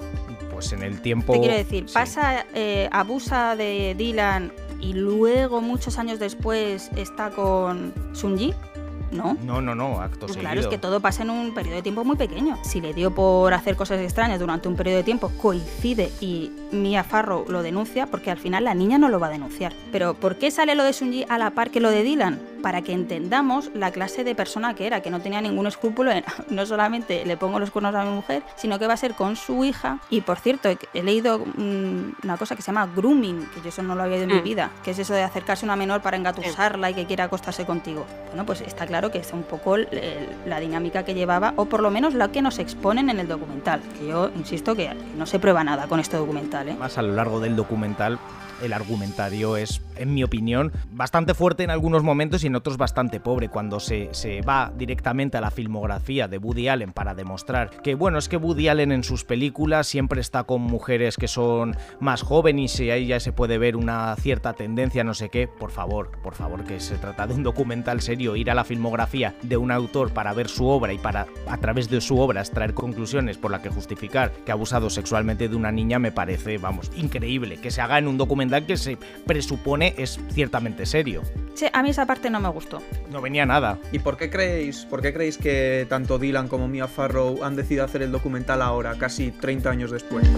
Pues 0.53 0.73
en 0.73 0.83
el 0.83 1.01
tiempo. 1.01 1.33
Te 1.33 1.41
quiero 1.41 1.57
decir, 1.57 1.87
pasa, 1.93 2.45
eh, 2.55 2.89
abusa 2.93 3.57
de 3.57 3.95
Dylan 3.97 4.53
y 4.81 4.95
luego, 4.95 5.61
muchos 5.61 5.99
años 5.99 6.19
después, 6.19 6.91
está 6.97 7.31
con 7.31 7.93
Sunji. 8.13 8.55
¿no? 9.13 9.37
No, 9.45 9.61
no, 9.61 9.75
no, 9.75 10.01
acto 10.01 10.27
Pues 10.27 10.39
claro, 10.39 10.61
es 10.61 10.67
que 10.67 10.79
todo 10.79 11.01
pasa 11.01 11.23
en 11.23 11.31
un 11.31 11.55
periodo 11.55 11.77
de 11.77 11.83
tiempo 11.83 12.05
muy 12.05 12.17
pequeño. 12.17 12.59
Si 12.65 12.81
le 12.81 12.95
dio 12.95 13.15
por 13.15 13.53
hacer 13.55 13.77
cosas 13.77 14.01
extrañas 14.01 14.41
durante 14.41 14.69
un 14.69 14.77
periodo 14.77 14.99
de 14.99 15.05
tiempo, 15.05 15.31
coincide 15.41 16.11
y 16.21 16.51
Mia 16.73 17.05
Farrow 17.05 17.45
lo 17.49 17.63
denuncia, 17.63 18.07
porque 18.07 18.31
al 18.31 18.39
final 18.39 18.65
la 18.65 18.75
niña 18.75 18.99
no 18.99 19.09
lo 19.09 19.21
va 19.21 19.29
a 19.29 19.31
denunciar. 19.31 19.73
Pero 19.93 20.15
¿por 20.15 20.37
qué 20.37 20.51
sale 20.51 20.75
lo 20.75 20.85
de 20.85 20.93
Sunji 20.93 21.25
a 21.29 21.39
la 21.39 21.51
par 21.51 21.71
que 21.71 21.81
lo 21.81 21.91
de 21.91 22.03
Dylan? 22.03 22.41
Para 22.63 22.83
que 22.83 22.93
entendamos 22.93 23.71
la 23.75 23.91
clase 23.91 24.23
de 24.25 24.35
persona 24.35 24.75
que 24.75 24.87
era, 24.87 25.01
que 25.03 25.11
no 25.11 25.21
tenía 25.21 25.41
ningún 25.41 25.67
escrúpulo 25.67 26.11
en 26.13 26.25
no 26.51 26.65
solamente 26.67 27.25
le 27.27 27.37
pongo 27.37 27.59
los 27.59 27.71
cuernos 27.71 27.95
a 27.95 28.05
mi 28.05 28.11
mujer, 28.11 28.43
sino 28.57 28.79
que 28.79 28.87
va 28.87 28.95
a 28.95 28.97
ser 28.97 29.15
con 29.15 29.37
su 29.37 29.65
hija. 29.65 29.99
Y 30.11 30.21
por 30.21 30.39
cierto, 30.39 30.69
he, 30.95 31.03
leído 31.03 31.39
mm, 31.41 32.13
una 32.25 32.37
cosa 32.37 32.55
que 32.57 32.63
se 32.63 32.67
llama 32.69 32.89
grooming, 32.95 33.47
que 33.55 33.61
yo 33.63 33.69
eso 33.69 33.83
no 33.83 33.95
lo 33.95 34.03
había 34.03 34.15
oído 34.17 34.29
en 34.29 34.37
mi 34.37 34.41
Mm. 34.43 34.45
vida, 34.45 34.71
que 34.85 34.93
es 34.93 34.99
eso 34.99 35.13
de 35.15 35.23
acercarse 35.23 35.65
a 35.65 35.67
una 35.67 35.77
menor 35.77 36.01
para 36.03 36.17
engatusarla 36.17 36.91
y 36.91 36.95
que 36.95 37.07
quiera 37.07 37.25
acostarse 37.25 37.65
contigo. 37.67 38.07
Bueno, 38.29 38.47
pues 38.47 38.61
está 38.61 38.87
claro 38.87 39.11
que 39.11 39.19
es 39.19 39.33
un 39.33 39.43
poco 39.43 39.77
el- 39.77 39.89
el- 39.93 40.29
la 40.47 40.61
dinámica 40.61 41.05
que 41.05 41.15
llevaba, 41.15 41.53
o 41.57 41.65
por 41.67 41.83
lo 41.83 41.91
menos 41.91 42.15
la 42.15 42.31
que 42.31 42.43
nos 42.43 42.59
exponen 42.61 43.11
en 43.11 43.19
el 43.19 43.29
documental. 43.29 43.81
Que 43.99 44.07
yo 44.09 44.31
insisto 44.37 44.75
que 44.77 44.91
no 45.17 45.27
se 45.27 45.39
prueba 45.39 45.65
nada 45.65 45.87
con 45.89 45.99
este 46.01 46.17
documental, 46.17 46.62
Más 46.79 46.99
a 46.99 47.03
lo 47.03 47.13
largo 47.13 47.41
del 47.41 47.57
documental, 47.57 48.19
el 48.63 48.73
argumentario 48.73 49.57
es, 49.57 49.83
en 49.97 50.15
mi 50.15 50.25
opinión, 50.25 50.73
bastante 50.91 51.35
fuerte 51.35 51.65
en 51.65 51.71
algunos 51.71 52.03
momentos 52.03 52.45
y 52.45 52.47
en 52.47 52.57
otros 52.57 52.77
bastante 52.77 53.21
pobre. 53.21 53.49
Cuando 53.49 53.81
se, 53.81 54.09
se 54.13 54.41
va 54.43 54.73
directamente 54.77 55.37
a 55.37 55.41
la 55.41 55.51
filmografía 55.51 56.29
de 56.29 56.39
Woody 56.39 56.69
Allen 56.69 56.93
para 56.93 57.15
demostrar 57.15 57.71
que, 57.83 57.95
bueno, 57.95 58.19
es 58.19 58.29
que 58.29 58.37
Woody 58.37 58.69
Allen 58.69 58.93
en 58.93 59.05
sus 59.05 59.25
películas 59.25 59.87
siempre 59.87 60.21
está 60.21 60.45
con 60.45 60.63
mujeres 60.63 61.17
que 61.17 61.29
son 61.29 61.77
más 62.01 62.23
jóvenes 62.23 62.79
y 62.81 62.91
ahí 62.91 63.07
ya 63.07 63.21
se 63.21 63.33
puede 63.33 63.59
ver 63.59 63.77
una 63.77 64.15
cierta 64.17 64.53
tendencia, 64.53 65.05
no 65.05 65.15
sé 65.15 65.29
qué. 65.29 65.49
Por 65.49 65.71
favor, 65.71 66.13
por 66.23 66.35
favor, 66.35 66.65
que 66.65 66.81
se 66.81 66.97
trata 66.97 67.27
de 67.27 67.35
un 67.35 67.43
documental 67.43 68.01
serio. 68.01 68.37
Ir 68.37 68.51
a 68.51 68.55
la 68.55 68.65
filmografía 68.65 69.35
de 69.43 69.57
un 69.57 69.71
autor 69.71 70.13
para 70.13 70.33
ver 70.33 70.49
su 70.49 70.67
obra 70.67 70.93
y 70.93 70.99
para, 70.99 71.27
a 71.49 71.57
través 71.59 71.89
de 71.91 72.01
su 72.01 72.19
obra, 72.19 72.41
extraer 72.41 72.75
conclusiones 72.75 73.39
por 73.39 73.51
las 73.51 73.61
que 73.61 73.71
justificar 73.71 74.33
que 74.45 74.53
ha 74.53 74.55
abusado 74.55 74.91
sexualmente 74.91 75.49
de 75.49 75.57
una 75.57 75.73
niña 75.73 75.99
me 75.99 76.13
parece, 76.13 76.59
vamos, 76.59 76.91
increíble. 76.97 77.59
Que 77.61 77.71
se 77.71 77.81
haga 77.81 77.99
en 77.99 78.09
un 78.09 78.19
documental 78.19 78.52
que 78.61 78.77
se 78.77 78.99
presupone 79.27 79.95
es 79.97 80.21
ciertamente 80.33 80.87
serio. 80.87 81.23
Sí, 81.55 81.67
a 81.73 81.83
mí 81.83 81.91
esa 81.91 82.07
parte 82.07 82.31
no 82.31 82.41
me 82.41 82.49
gustó. 82.49 82.81
No 83.11 83.21
venía 83.21 83.47
nada. 83.47 83.79
¿Y 83.93 83.99
por 83.99 84.17
qué 84.17 84.31
creéis, 84.31 84.85
por 84.85 85.03
qué 85.03 85.13
creéis 85.13 85.39
que 85.39 85.87
tanto 85.89 86.19
Dylan 86.19 86.49
como 86.49 86.69
Mia 86.69 86.89
Farrow 86.89 87.43
han 87.43 87.57
decidido 87.57 87.85
hacer 87.85 88.03
el 88.03 88.13
documental 88.13 88.63
ahora, 88.63 88.97
casi 88.99 89.31
30 89.31 89.71
años 89.71 89.91
después? 89.91 90.29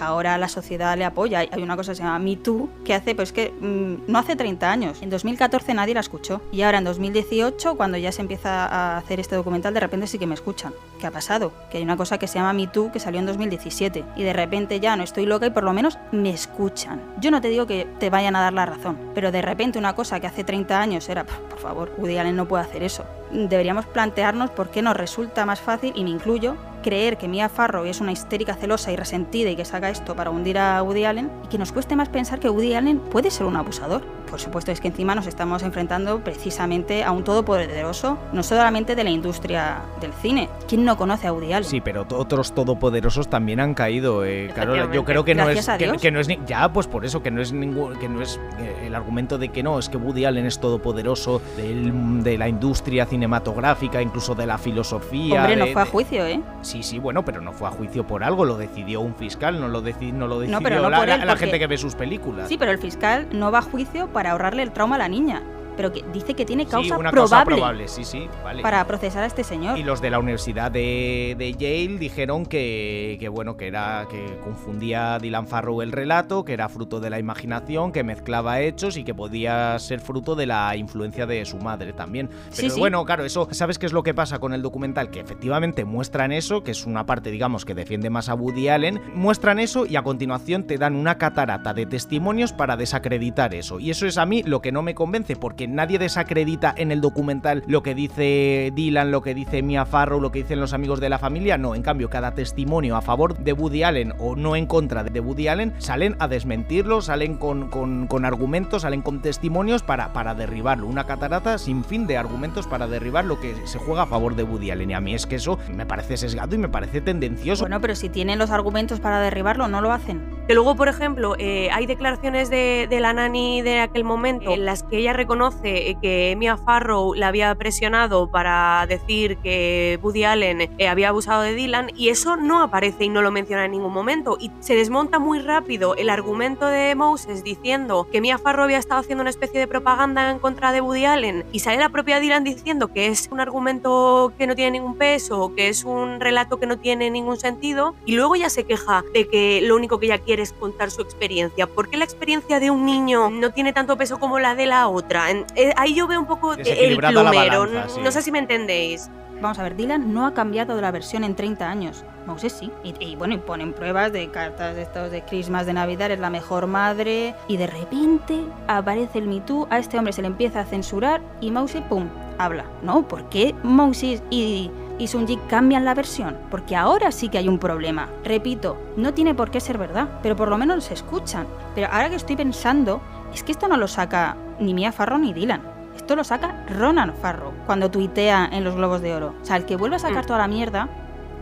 Ahora 0.00 0.38
la 0.38 0.48
sociedad 0.48 0.96
le 0.96 1.04
apoya. 1.04 1.40
Hay 1.40 1.62
una 1.62 1.76
cosa 1.76 1.92
que 1.92 1.96
se 1.96 2.02
llama 2.02 2.18
Me 2.18 2.36
Too, 2.36 2.68
que 2.84 2.94
hace, 2.94 3.14
pues 3.14 3.32
que 3.32 3.50
mm, 3.50 4.10
no 4.10 4.18
hace 4.18 4.36
30 4.36 4.70
años. 4.70 5.02
En 5.02 5.10
2014 5.10 5.74
nadie 5.74 5.94
la 5.94 6.00
escuchó. 6.00 6.40
Y 6.52 6.62
ahora 6.62 6.78
en 6.78 6.84
2018, 6.84 7.76
cuando 7.76 7.98
ya 7.98 8.12
se 8.12 8.22
empieza 8.22 8.66
a 8.66 8.98
hacer 8.98 9.20
este 9.20 9.36
documental, 9.36 9.74
de 9.74 9.80
repente 9.80 10.06
sí 10.06 10.18
que 10.18 10.26
me 10.26 10.34
escuchan. 10.34 10.72
¿Qué 11.00 11.06
ha 11.06 11.10
pasado? 11.10 11.52
Que 11.70 11.78
hay 11.78 11.84
una 11.84 11.96
cosa 11.96 12.18
que 12.18 12.26
se 12.26 12.38
llama 12.38 12.52
Me 12.52 12.66
Too, 12.66 12.90
que 12.92 13.00
salió 13.00 13.20
en 13.20 13.26
2017. 13.26 14.04
Y 14.16 14.22
de 14.22 14.32
repente 14.32 14.80
ya 14.80 14.96
no 14.96 15.04
estoy 15.04 15.26
loca 15.26 15.46
y 15.46 15.50
por 15.50 15.64
lo 15.64 15.72
menos 15.72 15.98
me 16.12 16.30
escuchan. 16.30 17.00
Yo 17.20 17.30
no 17.30 17.40
te 17.40 17.48
digo 17.48 17.66
que 17.66 17.86
te 17.98 18.10
vayan 18.10 18.36
a 18.36 18.40
dar 18.40 18.52
la 18.52 18.66
razón, 18.66 18.98
pero 19.14 19.32
de 19.32 19.42
repente 19.42 19.78
una 19.78 19.94
cosa 19.94 20.20
que 20.20 20.26
hace 20.26 20.44
30 20.44 20.80
años 20.80 21.08
era, 21.08 21.24
por 21.24 21.58
favor, 21.58 21.92
Woody 21.98 22.18
Allen 22.18 22.36
no 22.36 22.48
puede 22.48 22.64
hacer 22.64 22.82
eso. 22.82 23.04
Deberíamos 23.32 23.86
plantearnos 23.86 24.50
por 24.50 24.70
qué 24.70 24.82
nos 24.82 24.96
resulta 24.96 25.44
más 25.46 25.60
fácil, 25.60 25.92
y 25.96 26.04
me 26.04 26.10
incluyo, 26.10 26.56
creer 26.86 27.18
que 27.18 27.26
Mia 27.26 27.48
Farrow 27.48 27.84
es 27.84 28.00
una 28.00 28.12
histérica 28.12 28.54
celosa 28.54 28.92
y 28.92 28.96
resentida 28.96 29.50
y 29.50 29.56
que 29.56 29.64
saca 29.64 29.90
esto 29.90 30.14
para 30.14 30.30
hundir 30.30 30.56
a 30.56 30.80
Woody 30.84 31.04
Allen 31.04 31.32
y 31.44 31.48
que 31.48 31.58
nos 31.58 31.72
cueste 31.72 31.96
más 31.96 32.08
pensar 32.08 32.38
que 32.38 32.48
Woody 32.48 32.74
Allen 32.74 33.00
puede 33.00 33.32
ser 33.32 33.46
un 33.46 33.56
abusador. 33.56 34.02
Por 34.36 34.42
supuesto 34.42 34.70
es 34.70 34.82
que 34.82 34.88
encima 34.88 35.14
nos 35.14 35.26
estamos 35.26 35.62
enfrentando 35.62 36.20
precisamente 36.20 37.02
a 37.02 37.10
un 37.10 37.24
todopoderoso, 37.24 38.18
no 38.34 38.42
solamente 38.42 38.94
de 38.94 39.02
la 39.02 39.08
industria 39.08 39.78
del 39.98 40.12
cine. 40.12 40.50
¿Quién 40.68 40.84
no 40.84 40.98
conoce 40.98 41.26
a 41.26 41.32
Woody 41.32 41.54
Allen? 41.54 41.64
Sí, 41.64 41.80
pero 41.80 42.06
otros 42.10 42.52
todopoderosos 42.54 43.30
también 43.30 43.60
han 43.60 43.72
caído. 43.72 44.26
eh, 44.26 44.50
Carola. 44.54 44.90
yo 44.92 45.06
creo 45.06 45.24
que 45.24 45.34
no 45.34 45.44
Gracias 45.46 45.68
es 45.80 46.02
que, 46.02 46.10
no 46.10 46.20
es 46.20 46.28
ni- 46.28 46.38
ya 46.46 46.70
pues 46.70 46.86
por 46.86 47.06
eso 47.06 47.22
que 47.22 47.30
no 47.30 47.40
es 47.40 47.50
ningún 47.54 47.96
que 47.98 48.10
no 48.10 48.20
es 48.20 48.38
eh, 48.58 48.82
el 48.88 48.94
argumento 48.94 49.38
de 49.38 49.48
que 49.48 49.62
no 49.62 49.78
es 49.78 49.88
que 49.88 49.96
Woody 49.96 50.26
Allen 50.26 50.44
es 50.44 50.58
todopoderoso 50.60 51.40
del- 51.56 52.22
de 52.22 52.36
la 52.36 52.46
industria 52.46 53.06
cinematográfica, 53.06 54.02
incluso 54.02 54.34
de 54.34 54.44
la 54.44 54.58
filosofía. 54.58 55.40
Hombre, 55.40 55.56
no 55.56 55.66
fue 55.68 55.80
a 55.80 55.86
juicio, 55.86 56.26
¿eh? 56.26 56.42
Sí, 56.60 56.82
sí, 56.82 56.98
bueno, 56.98 57.24
pero 57.24 57.40
no 57.40 57.54
fue 57.54 57.68
a 57.68 57.70
juicio 57.70 58.06
por 58.06 58.22
algo, 58.22 58.44
lo 58.44 58.58
decidió 58.58 59.00
un 59.00 59.14
fiscal, 59.14 59.58
no 59.58 59.68
lo, 59.68 59.82
deci- 59.82 60.12
no 60.12 60.28
lo 60.28 60.40
decidió 60.40 60.60
pero 60.60 60.82
no 60.82 60.90
la, 60.90 60.98
por 60.98 61.08
la- 61.08 61.14
él, 61.14 61.20
la 61.22 61.26
porque- 61.28 61.40
gente 61.46 61.58
que 61.58 61.66
ve 61.68 61.78
sus 61.78 61.94
películas. 61.94 62.48
Sí, 62.48 62.58
pero 62.58 62.70
el 62.70 62.78
fiscal 62.78 63.26
no 63.32 63.50
va 63.50 63.60
a 63.60 63.62
juicio 63.62 64.08
para 64.08 64.25
ahorrarle 64.26 64.62
el 64.62 64.72
trauma 64.72 64.96
a 64.96 64.98
la 64.98 65.08
niña, 65.08 65.42
pero 65.76 65.92
que 65.92 66.02
dice 66.12 66.34
que 66.34 66.44
tiene 66.44 66.64
Sí, 66.64 66.70
causa 66.70 66.96
una 66.98 67.10
probable, 67.10 67.30
causa 67.30 67.44
probable, 67.44 67.88
sí, 67.88 68.04
sí, 68.04 68.28
vale. 68.42 68.62
para 68.62 68.84
procesar 68.86 69.22
a 69.22 69.26
este 69.26 69.44
señor. 69.44 69.78
Y 69.78 69.82
los 69.82 70.00
de 70.00 70.10
la 70.10 70.18
Universidad 70.18 70.70
de, 70.70 71.34
de 71.38 71.52
Yale 71.52 71.98
dijeron 71.98 72.46
que, 72.46 73.16
que, 73.20 73.28
bueno, 73.28 73.56
que 73.56 73.66
era 73.68 74.06
que 74.10 74.38
confundía 74.42 75.18
Dylan 75.18 75.46
Farrow 75.46 75.82
el 75.82 75.92
relato, 75.92 76.44
que 76.44 76.52
era 76.52 76.68
fruto 76.68 77.00
de 77.00 77.10
la 77.10 77.18
imaginación, 77.18 77.92
que 77.92 78.02
mezclaba 78.04 78.60
hechos 78.60 78.96
y 78.96 79.04
que 79.04 79.14
podía 79.14 79.78
ser 79.78 80.00
fruto 80.00 80.34
de 80.34 80.46
la 80.46 80.76
influencia 80.76 81.26
de 81.26 81.44
su 81.44 81.58
madre 81.58 81.92
también. 81.92 82.28
Sí, 82.50 82.62
Pero 82.62 82.74
sí. 82.74 82.80
bueno, 82.80 83.04
claro, 83.04 83.24
eso, 83.24 83.48
¿sabes 83.52 83.78
qué 83.78 83.86
es 83.86 83.92
lo 83.92 84.02
que 84.02 84.14
pasa 84.14 84.38
con 84.38 84.52
el 84.54 84.62
documental? 84.62 85.10
Que 85.10 85.20
efectivamente 85.20 85.84
muestran 85.84 86.32
eso, 86.32 86.62
que 86.62 86.70
es 86.70 86.86
una 86.86 87.06
parte, 87.06 87.30
digamos, 87.30 87.64
que 87.64 87.74
defiende 87.74 88.10
más 88.10 88.28
a 88.28 88.34
Woody 88.34 88.68
Allen, 88.68 89.00
muestran 89.14 89.58
eso 89.58 89.86
y 89.86 89.96
a 89.96 90.02
continuación 90.02 90.64
te 90.64 90.78
dan 90.78 90.96
una 90.96 91.18
catarata 91.18 91.74
de 91.74 91.86
testimonios 91.86 92.52
para 92.52 92.76
desacreditar 92.76 93.54
eso. 93.54 93.78
Y 93.80 93.90
eso 93.90 94.06
es 94.06 94.18
a 94.18 94.26
mí 94.26 94.42
lo 94.42 94.60
que 94.60 94.72
no 94.72 94.82
me 94.82 94.94
convence, 94.94 95.36
porque 95.36 95.65
nadie 95.68 95.98
desacredita 95.98 96.74
en 96.76 96.90
el 96.92 97.00
documental 97.00 97.62
lo 97.66 97.82
que 97.82 97.94
dice 97.94 98.72
Dylan, 98.74 99.10
lo 99.10 99.22
que 99.22 99.34
dice 99.34 99.62
Mia 99.62 99.84
Farrow, 99.86 100.20
lo 100.20 100.30
que 100.32 100.40
dicen 100.42 100.60
los 100.60 100.72
amigos 100.72 101.00
de 101.00 101.08
la 101.08 101.18
familia. 101.18 101.58
No, 101.58 101.74
en 101.74 101.82
cambio, 101.82 102.08
cada 102.10 102.34
testimonio 102.34 102.96
a 102.96 103.02
favor 103.02 103.36
de 103.38 103.52
Woody 103.52 103.82
Allen 103.82 104.12
o 104.18 104.36
no 104.36 104.56
en 104.56 104.66
contra 104.66 105.02
de 105.04 105.20
Woody 105.20 105.48
Allen 105.48 105.74
salen 105.78 106.16
a 106.18 106.28
desmentirlo, 106.28 107.00
salen 107.02 107.36
con, 107.36 107.68
con- 107.70 108.06
con 108.06 108.24
argumentos, 108.24 108.82
salen 108.82 109.02
con 109.02 109.22
testimonios 109.22 109.82
para, 109.82 110.12
para 110.12 110.34
derribarlo. 110.34 110.86
Una 110.86 111.04
catarata 111.04 111.58
sin 111.58 111.84
fin 111.84 112.06
de 112.06 112.16
argumentos 112.16 112.66
para 112.66 112.86
derribar 112.86 113.24
lo 113.24 113.40
que 113.40 113.54
se 113.66 113.78
juega 113.78 114.02
a 114.02 114.06
favor 114.06 114.34
de 114.36 114.42
Woody 114.42 114.70
Allen. 114.70 114.90
Y 114.90 114.94
a 114.94 115.00
mí 115.00 115.14
es 115.14 115.26
que 115.26 115.36
eso 115.36 115.58
me 115.74 115.86
parece 115.86 116.16
sesgado 116.16 116.54
y 116.54 116.58
me 116.58 116.68
parece 116.68 117.00
tendencioso. 117.00 117.64
Bueno, 117.64 117.80
pero 117.80 117.94
si 117.94 118.08
tienen 118.08 118.38
los 118.38 118.50
argumentos 118.50 119.00
para 119.00 119.20
derribarlo, 119.20 119.68
no 119.68 119.80
lo 119.80 119.92
hacen. 119.92 120.22
Que 120.46 120.54
luego, 120.54 120.76
por 120.76 120.88
ejemplo, 120.88 121.34
eh, 121.38 121.68
hay 121.72 121.86
declaraciones 121.86 122.50
de, 122.50 122.86
de 122.88 123.00
la 123.00 123.12
nani 123.12 123.62
de 123.62 123.80
aquel 123.80 124.04
momento 124.04 124.52
en 124.52 124.64
las 124.64 124.82
que 124.84 124.98
ella 124.98 125.12
reconoce 125.12 125.55
eh, 125.62 125.96
que 126.00 126.34
Mia 126.36 126.56
Farrow 126.56 127.14
la 127.14 127.28
había 127.28 127.54
presionado 127.54 128.30
para 128.30 128.86
decir 128.88 129.36
que 129.38 129.98
Woody 130.02 130.24
Allen 130.24 130.60
eh, 130.78 130.88
había 130.88 131.08
abusado 131.08 131.42
de 131.42 131.54
Dylan 131.54 131.90
y 131.96 132.08
eso 132.08 132.36
no 132.36 132.62
aparece 132.62 133.04
y 133.04 133.08
no 133.08 133.22
lo 133.22 133.30
menciona 133.30 133.64
en 133.64 133.72
ningún 133.72 133.92
momento. 133.92 134.36
Y 134.40 134.50
se 134.60 134.74
desmonta 134.74 135.18
muy 135.18 135.40
rápido 135.40 135.94
el 135.94 136.10
argumento 136.10 136.66
de 136.66 136.94
Moses 136.94 137.44
diciendo 137.44 138.06
que 138.10 138.20
Mia 138.20 138.38
Farrow 138.38 138.64
había 138.64 138.78
estado 138.78 139.00
haciendo 139.00 139.22
una 139.22 139.30
especie 139.30 139.60
de 139.60 139.66
propaganda 139.66 140.30
en 140.30 140.38
contra 140.38 140.72
de 140.72 140.80
Woody 140.80 141.04
Allen 141.04 141.44
y 141.52 141.60
sale 141.60 141.78
la 141.78 141.88
propia 141.88 142.20
Dylan 142.20 142.44
diciendo 142.44 142.88
que 142.88 143.08
es 143.08 143.28
un 143.30 143.40
argumento 143.40 144.32
que 144.38 144.46
no 144.46 144.54
tiene 144.54 144.72
ningún 144.72 144.96
peso, 144.96 145.52
que 145.54 145.68
es 145.68 145.84
un 145.84 146.20
relato 146.20 146.58
que 146.58 146.66
no 146.66 146.78
tiene 146.78 147.10
ningún 147.10 147.36
sentido 147.38 147.94
y 148.04 148.14
luego 148.14 148.36
ya 148.36 148.50
se 148.50 148.64
queja 148.64 149.04
de 149.12 149.28
que 149.28 149.60
lo 149.62 149.76
único 149.76 149.98
que 149.98 150.06
ella 150.06 150.18
quiere 150.18 150.42
es 150.42 150.52
contar 150.52 150.90
su 150.90 151.02
experiencia. 151.02 151.66
¿Por 151.66 151.88
qué 151.88 151.96
la 151.96 152.04
experiencia 152.04 152.60
de 152.60 152.70
un 152.70 152.84
niño 152.84 153.30
no 153.30 153.50
tiene 153.50 153.72
tanto 153.72 153.96
peso 153.96 154.18
como 154.18 154.38
la 154.38 154.54
de 154.54 154.66
la 154.66 154.88
otra? 154.88 155.30
Eh, 155.54 155.72
ahí 155.76 155.94
yo 155.94 156.06
veo 156.06 156.20
un 156.20 156.26
poco 156.26 156.54
el 156.54 156.96
plumero, 156.96 157.60
balanza, 157.60 157.88
sí. 157.88 158.00
no 158.02 158.10
sé 158.10 158.22
si 158.22 158.30
me 158.30 158.38
entendéis. 158.38 159.08
Vamos 159.40 159.58
a 159.58 159.62
ver, 159.62 159.76
Dylan 159.76 160.14
no 160.14 160.26
ha 160.26 160.32
cambiado 160.32 160.76
de 160.76 160.82
la 160.82 160.90
versión 160.90 161.22
en 161.22 161.34
30 161.34 161.68
años. 161.68 162.04
Moses 162.26 162.52
sí. 162.52 162.70
Y, 162.82 162.94
y 163.04 163.16
bueno, 163.16 163.34
y 163.34 163.38
ponen 163.38 163.74
pruebas 163.74 164.12
de 164.12 164.30
cartas 164.30 164.74
de 164.74 164.82
estos 164.82 165.10
de 165.10 165.22
Christmas 165.22 165.66
de 165.66 165.74
Navidad, 165.74 166.10
es 166.10 166.18
la 166.18 166.30
mejor 166.30 166.66
madre. 166.66 167.34
Y 167.46 167.58
de 167.58 167.66
repente 167.66 168.44
aparece 168.66 169.18
el 169.18 169.28
Me 169.28 169.40
Too, 169.40 169.66
a 169.70 169.78
este 169.78 169.98
hombre 169.98 170.12
se 170.12 170.22
le 170.22 170.28
empieza 170.28 170.60
a 170.60 170.64
censurar 170.64 171.20
y 171.40 171.50
Moses, 171.50 171.82
pum, 171.88 172.08
habla. 172.38 172.64
No, 172.82 173.06
¿por 173.06 173.28
qué 173.28 173.54
Moses 173.62 174.22
y, 174.30 174.70
y 174.98 175.06
Sunji 175.06 175.36
cambian 175.48 175.84
la 175.84 175.94
versión? 175.94 176.38
Porque 176.50 176.74
ahora 176.74 177.12
sí 177.12 177.28
que 177.28 177.38
hay 177.38 177.48
un 177.48 177.58
problema. 177.58 178.08
Repito, 178.24 178.78
no 178.96 179.12
tiene 179.12 179.34
por 179.34 179.50
qué 179.50 179.60
ser 179.60 179.76
verdad, 179.76 180.08
pero 180.22 180.34
por 180.34 180.48
lo 180.48 180.56
menos 180.56 180.84
se 180.84 180.94
escuchan. 180.94 181.46
Pero 181.74 181.88
ahora 181.88 182.08
que 182.08 182.16
estoy 182.16 182.36
pensando, 182.36 183.02
es 183.34 183.42
que 183.42 183.52
esto 183.52 183.68
no 183.68 183.76
lo 183.76 183.86
saca 183.86 184.36
ni 184.60 184.74
Mia 184.74 184.92
Farrow 184.92 185.18
ni 185.18 185.32
Dylan. 185.32 185.60
Esto 185.96 186.14
lo 186.16 186.24
saca 186.24 186.64
Ronan 186.68 187.14
Farrow 187.20 187.52
cuando 187.66 187.90
tuitea 187.90 188.48
en 188.52 188.64
los 188.64 188.74
Globos 188.76 189.00
de 189.02 189.14
Oro. 189.14 189.34
O 189.40 189.44
sea, 189.44 189.56
el 189.56 189.64
que 189.64 189.76
vuelve 189.76 189.96
a 189.96 189.98
sacar 189.98 190.24
Mm. 190.24 190.26
toda 190.26 190.38
la 190.40 190.48
mierda 190.48 190.88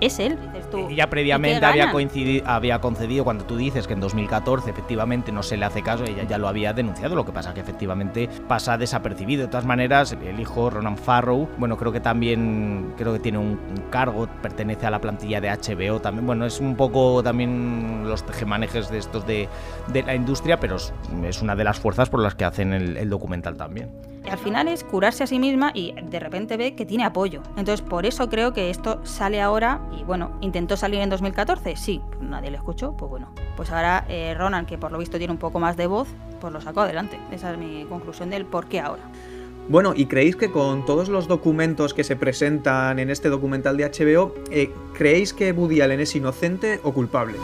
es 0.00 0.18
él. 0.18 0.38
Ella 0.90 1.08
previamente 1.08 1.64
había, 1.64 1.90
coincidido, 1.90 2.46
había 2.46 2.80
concedido, 2.80 3.24
cuando 3.24 3.44
tú 3.44 3.56
dices 3.56 3.86
que 3.86 3.92
en 3.92 4.00
2014 4.00 4.70
efectivamente 4.70 5.32
no 5.32 5.42
se 5.42 5.56
le 5.56 5.64
hace 5.64 5.82
caso, 5.82 6.04
ella 6.04 6.24
ya 6.24 6.38
lo 6.38 6.48
había 6.48 6.72
denunciado, 6.72 7.14
lo 7.14 7.24
que 7.24 7.32
pasa 7.32 7.54
que 7.54 7.60
efectivamente 7.60 8.28
pasa 8.48 8.76
desapercibido. 8.76 9.42
De 9.42 9.48
todas 9.48 9.66
maneras, 9.66 10.12
el 10.12 10.40
hijo 10.40 10.70
Ronan 10.70 10.96
Farrow, 10.96 11.48
bueno, 11.58 11.76
creo 11.76 11.92
que 11.92 12.00
también 12.00 12.94
creo 12.96 13.12
que 13.12 13.20
tiene 13.20 13.38
un, 13.38 13.58
cargo, 13.90 14.28
pertenece 14.42 14.86
a 14.86 14.90
la 14.90 15.00
plantilla 15.00 15.40
de 15.40 15.50
HBO 15.50 16.00
también. 16.00 16.26
Bueno, 16.26 16.46
es 16.46 16.60
un 16.60 16.76
poco 16.76 17.22
también 17.22 18.08
los 18.08 18.24
tejemanejes 18.24 18.90
de 18.90 18.98
estos 18.98 19.26
de, 19.26 19.48
la 19.92 20.14
industria, 20.14 20.58
pero 20.58 20.76
es, 20.76 20.92
una 21.42 21.54
de 21.56 21.64
las 21.64 21.78
fuerzas 21.78 22.08
por 22.10 22.20
las 22.20 22.34
que 22.34 22.44
hacen 22.44 22.72
el 22.72 23.10
documental 23.10 23.56
también 23.56 24.13
al 24.30 24.38
final 24.38 24.68
es 24.68 24.84
curarse 24.84 25.24
a 25.24 25.26
sí 25.26 25.38
misma 25.38 25.70
y 25.74 25.94
de 26.00 26.18
repente 26.20 26.56
ve 26.56 26.74
que 26.74 26.86
tiene 26.86 27.04
apoyo. 27.04 27.42
Entonces, 27.56 27.82
por 27.82 28.06
eso 28.06 28.28
creo 28.28 28.52
que 28.52 28.70
esto 28.70 29.00
sale 29.04 29.40
ahora 29.40 29.80
y 29.98 30.04
bueno, 30.04 30.32
intentó 30.40 30.76
salir 30.76 31.00
en 31.00 31.10
2014, 31.10 31.76
sí, 31.76 32.00
nadie 32.20 32.50
le 32.50 32.56
escuchó, 32.56 32.92
pues 32.96 33.10
bueno, 33.10 33.28
pues 33.56 33.70
ahora 33.70 34.04
eh, 34.08 34.34
Ronan, 34.36 34.66
que 34.66 34.78
por 34.78 34.92
lo 34.92 34.98
visto 34.98 35.18
tiene 35.18 35.32
un 35.32 35.38
poco 35.38 35.60
más 35.60 35.76
de 35.76 35.86
voz, 35.86 36.08
pues 36.40 36.52
lo 36.52 36.60
sacó 36.60 36.82
adelante. 36.82 37.18
Esa 37.30 37.52
es 37.52 37.58
mi 37.58 37.84
conclusión 37.84 38.30
del 38.30 38.44
por 38.44 38.66
qué 38.66 38.80
ahora. 38.80 39.02
Bueno, 39.68 39.94
¿y 39.96 40.06
creéis 40.06 40.36
que 40.36 40.50
con 40.50 40.84
todos 40.84 41.08
los 41.08 41.26
documentos 41.26 41.94
que 41.94 42.04
se 42.04 42.16
presentan 42.16 42.98
en 42.98 43.08
este 43.08 43.30
documental 43.30 43.78
de 43.78 43.90
HBO, 43.90 44.34
eh, 44.50 44.70
creéis 44.92 45.32
que 45.32 45.52
Woody 45.52 45.80
Allen 45.80 46.00
es 46.00 46.14
inocente 46.14 46.80
o 46.82 46.92
culpable? 46.92 47.38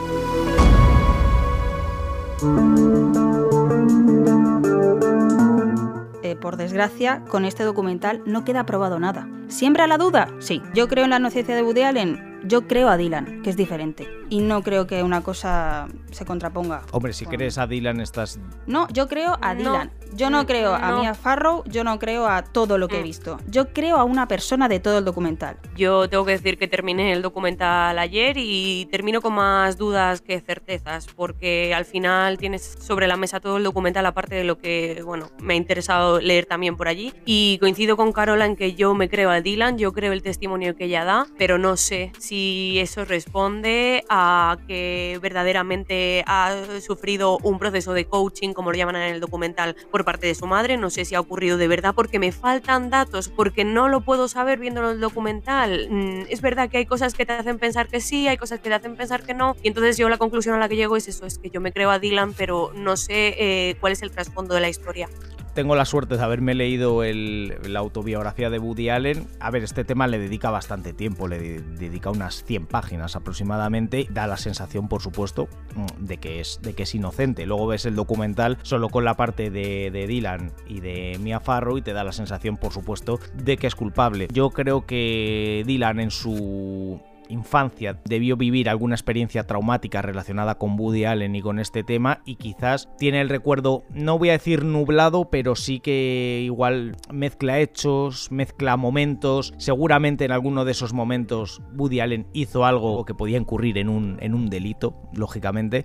Por 6.41 6.57
desgracia, 6.57 7.23
con 7.29 7.45
este 7.45 7.63
documental 7.63 8.23
no 8.27 8.45
queda 8.45 8.67
probado 8.67 8.99
nada. 8.99 9.29
¿Siembra 9.49 9.87
la 9.87 9.99
duda? 9.99 10.29
Sí. 10.39 10.63
Yo 10.75 10.89
creo 10.89 11.05
en 11.05 11.11
la 11.11 11.19
inocencia 11.19 11.55
de 11.55 11.63
Woody 11.63 11.83
Allen. 11.83 12.30
Yo 12.45 12.67
creo 12.67 12.89
a 12.89 12.97
Dylan, 12.97 13.43
que 13.43 13.51
es 13.51 13.57
diferente. 13.57 14.09
Y 14.31 14.41
no 14.41 14.63
creo 14.63 14.87
que 14.87 15.03
una 15.03 15.23
cosa 15.23 15.89
se 16.13 16.25
contraponga. 16.25 16.83
Hombre, 16.93 17.13
si 17.13 17.27
crees 17.27 17.59
a 17.59 17.67
Dylan 17.67 18.01
estás... 18.01 18.39
No, 18.67 18.87
yo 18.89 19.09
creo 19.09 19.37
a 19.43 19.55
Dylan. 19.55 19.91
Yo 20.15 20.31
no 20.31 20.47
creo 20.47 20.75
a 20.75 21.01
Mia 21.01 21.15
Farrow, 21.15 21.63
yo 21.67 21.85
no 21.85 21.99
creo 21.99 22.27
a 22.27 22.43
todo 22.43 22.79
lo 22.79 22.89
que 22.89 23.01
he 23.01 23.03
visto. 23.03 23.39
Yo 23.49 23.73
creo 23.73 23.97
a 23.97 24.05
una 24.05 24.27
persona 24.27 24.69
de 24.69 24.81
todo 24.81 24.99
el 24.99 25.05
documental. 25.05 25.57
Yo 25.77 26.09
tengo 26.09 26.25
que 26.25 26.33
decir 26.33 26.59
que 26.59 26.69
terminé 26.69 27.13
el 27.13 27.23
documental 27.23 27.99
ayer 27.99 28.37
y 28.39 28.89
termino 28.91 29.21
con 29.21 29.35
más 29.35 29.77
dudas 29.77 30.21
que 30.21 30.41
certezas, 30.41 31.07
porque 31.07 31.75
al 31.75 31.85
final 31.85 32.39
tienes 32.39 32.77
sobre 32.81 33.07
la 33.07 33.17
mesa 33.17 33.41
todo 33.41 33.57
el 33.57 33.65
documental, 33.65 34.07
aparte 34.07 34.35
de 34.35 34.45
lo 34.45 34.59
que, 34.59 35.03
bueno, 35.05 35.29
me 35.41 35.55
ha 35.55 35.57
interesado 35.57 36.21
leer 36.21 36.47
también 36.47 36.77
por 36.77 36.89
allí. 36.89 37.13
Y 37.25 37.59
coincido 37.59 37.97
con 37.97 38.13
Carola 38.13 38.47
en 38.47 38.57
que 38.57 38.75
yo 38.75 38.95
me 38.95 39.09
creo 39.09 39.31
a 39.31 39.41
Dylan, 39.41 39.79
yo 39.79 39.93
creo 39.93 40.13
el 40.13 40.23
testimonio 40.23 40.77
que 40.77 40.85
ella 40.87 41.05
da, 41.05 41.27
pero 41.39 41.59
no 41.59 41.77
sé 41.77 42.13
si 42.19 42.30
eso 42.31 43.05
responde 43.05 44.05
a 44.09 44.59
que 44.67 45.19
verdaderamente 45.23 46.25
ha 46.27 46.55
sufrido 46.81 47.39
un 47.43 47.59
proceso 47.59 47.93
de 47.93 48.05
coaching, 48.05 48.53
como 48.53 48.71
lo 48.71 48.79
llaman 48.79 48.97
en 48.97 49.15
el 49.15 49.21
documental, 49.21 49.77
por 49.91 50.05
parte 50.05 50.27
de 50.27 50.35
su 50.35 50.47
madre. 50.47 50.77
No 50.77 50.91
sé 50.91 51.05
si 51.05 51.15
ha 51.15 51.21
ocurrido 51.21 51.57
de 51.57 51.69
verdad 51.69 51.95
porque 51.95 52.19
me 52.19 52.33
faltan 52.33 52.91
datos, 52.91 53.29
porque 53.29 53.65
no 53.65 53.89
lo 53.89 54.03
puedo 54.03 54.29
saber 54.29 54.59
viendo 54.59 54.91
el 54.91 55.01
documental. 55.01 55.89
Mm, 55.91 56.23
es 56.29 56.41
verdad 56.41 56.69
que 56.69 56.79
hay 56.79 56.87
cosas 56.87 57.15
que 57.15 57.27
te 57.27 57.33
hacen 57.33 57.59
pensar 57.59 57.89
que 57.89 58.01
sí, 58.01 58.29
hay 58.29 58.37
cosas 58.37 58.61
que 58.61 58.69
te 58.69 58.75
hacen 58.75 58.97
pensar 58.97 59.23
que 59.23 59.35
no. 59.35 59.57
Y 59.63 59.69
entonces 59.69 59.97
yo 59.97 60.09
la 60.09 60.19
conclusión 60.19 60.55
a 60.55 60.59
la 60.59 60.69
que 60.69 60.77
llego 60.77 60.97
es 60.97 61.09
eso, 61.09 61.27
es 61.27 61.39
que 61.39 61.51
yo 61.51 61.61
me 61.61 61.73
creo 61.73 61.91
a 61.91 61.99
Dylan, 61.99 62.35
pero 62.35 62.73
no 62.75 62.97
sé 62.97 63.35
eh, 63.39 63.77
cuál 63.81 63.93
es 63.93 64.03
el 64.03 64.11
trasfondo 64.11 64.55
de 64.55 64.61
la 64.61 64.69
historia 64.69 65.09
tengo 65.55 65.75
la 65.75 65.85
suerte 65.85 66.17
de 66.17 66.23
haberme 66.23 66.55
leído 66.55 67.03
la 67.03 67.79
autobiografía 67.81 68.51
de 68.51 68.59
Woody 68.59 68.89
Allen. 68.89 69.27
A 69.41 69.51
ver, 69.51 69.65
este 69.65 69.85
tema 69.85 70.07
le 70.07 70.19
dedica 70.19 70.51
bastante 70.51 70.93
tiempo, 70.93 71.29
le 71.29 71.61
dedica 71.61 72.11
unas 72.21 72.45
100 72.45 72.67
páginas 72.67 73.17
aproximadamente. 73.17 74.07
Da 74.11 74.27
la 74.27 74.37
sensación, 74.37 74.89
por 74.89 75.01
supuesto, 75.01 75.49
mm, 75.75 76.05
de 76.05 76.19
que 76.19 76.41
es, 76.41 76.61
de 76.63 76.75
que 76.75 76.83
es 76.83 76.95
inocente. 76.95 77.47
Luego 77.47 77.67
ves 77.67 77.87
el 77.87 77.95
documental 77.95 78.59
solo 78.63 78.89
con 78.91 79.05
la 79.05 79.15
parte 79.15 79.51
de, 79.51 79.91
de 79.91 80.07
Dylan 80.07 80.53
y 80.69 80.81
de 80.81 81.19
Mia 81.21 81.41
Farrow 81.41 81.79
y 81.79 81.83
te 81.83 81.93
da 81.93 82.05
la 82.05 82.13
sensación, 82.13 82.57
por 82.57 82.73
supuesto, 82.73 83.19
de 83.35 83.57
que 83.57 83.67
es 83.67 83.75
culpable. 83.75 84.29
Yo 84.33 84.51
creo 84.51 84.87
que 84.87 85.63
Dylan 85.67 86.01
en 86.01 86.11
su 86.11 87.01
infancia 87.31 87.99
debió 88.05 88.37
vivir 88.37 88.69
alguna 88.69 88.95
experiencia 88.95 89.47
traumática 89.47 90.03
relacionada 90.03 90.57
con 90.57 90.79
Woody 90.79 91.05
Allen 91.05 91.35
y 91.35 91.43
con 91.43 91.59
este 91.59 91.85
tema 91.85 92.21
y 92.25 92.37
quizás 92.37 92.89
tiene 92.99 93.21
el 93.21 93.29
recuerdo, 93.29 93.85
no 93.91 94.19
voy 94.19 94.31
a 94.31 94.33
decir 94.33 94.65
nublado, 94.65 95.31
pero 95.31 95.57
sí 95.57 95.81
que 95.81 96.43
igual 96.45 96.97
mezcla 97.11 97.59
hechos, 97.59 98.31
mezcla 98.31 98.77
momentos, 98.77 99.55
seguramente 99.59 100.25
en 100.25 100.33
alguno 100.33 100.65
de 100.65 100.73
esos 100.73 100.93
momentos 100.93 101.63
Woody 101.77 102.01
Allen 102.01 102.27
hizo 102.33 102.65
algo 102.65 103.05
que 103.05 103.15
podía 103.15 103.39
incurrir 103.39 103.79
en 103.79 103.89
un, 103.89 104.19
en 104.21 104.35
un 104.35 104.51
delito, 104.51 104.95
lógicamente. 105.15 105.85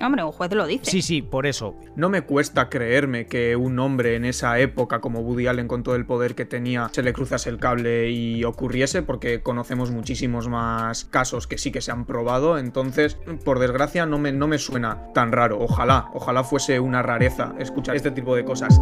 Hombre, 0.00 0.24
un 0.24 0.32
juez 0.32 0.52
lo 0.52 0.66
dice. 0.66 0.90
Sí, 0.90 1.02
sí, 1.02 1.22
por 1.22 1.46
eso. 1.46 1.74
No 1.96 2.08
me 2.08 2.22
cuesta 2.22 2.68
creerme 2.68 3.26
que 3.26 3.56
un 3.56 3.78
hombre 3.78 4.16
en 4.16 4.24
esa 4.24 4.58
época, 4.58 5.00
como 5.00 5.20
Woody 5.20 5.46
Allen, 5.46 5.68
con 5.68 5.82
todo 5.82 5.94
el 5.94 6.06
poder 6.06 6.34
que 6.34 6.44
tenía, 6.44 6.88
se 6.92 7.02
le 7.02 7.12
cruzase 7.12 7.50
el 7.50 7.58
cable 7.58 8.10
y 8.10 8.44
ocurriese, 8.44 9.02
porque 9.02 9.42
conocemos 9.42 9.90
muchísimos 9.90 10.48
más 10.48 11.04
casos 11.04 11.46
que 11.46 11.58
sí 11.58 11.70
que 11.70 11.80
se 11.80 11.92
han 11.92 12.04
probado. 12.04 12.58
Entonces, 12.58 13.16
por 13.44 13.58
desgracia, 13.58 14.06
no 14.06 14.18
me, 14.18 14.32
no 14.32 14.48
me 14.48 14.58
suena 14.58 15.12
tan 15.12 15.32
raro. 15.32 15.58
Ojalá, 15.60 16.10
ojalá 16.12 16.44
fuese 16.44 16.80
una 16.80 17.02
rareza 17.02 17.54
escuchar 17.58 17.96
este 17.96 18.10
tipo 18.10 18.34
de 18.36 18.44
cosas. 18.44 18.80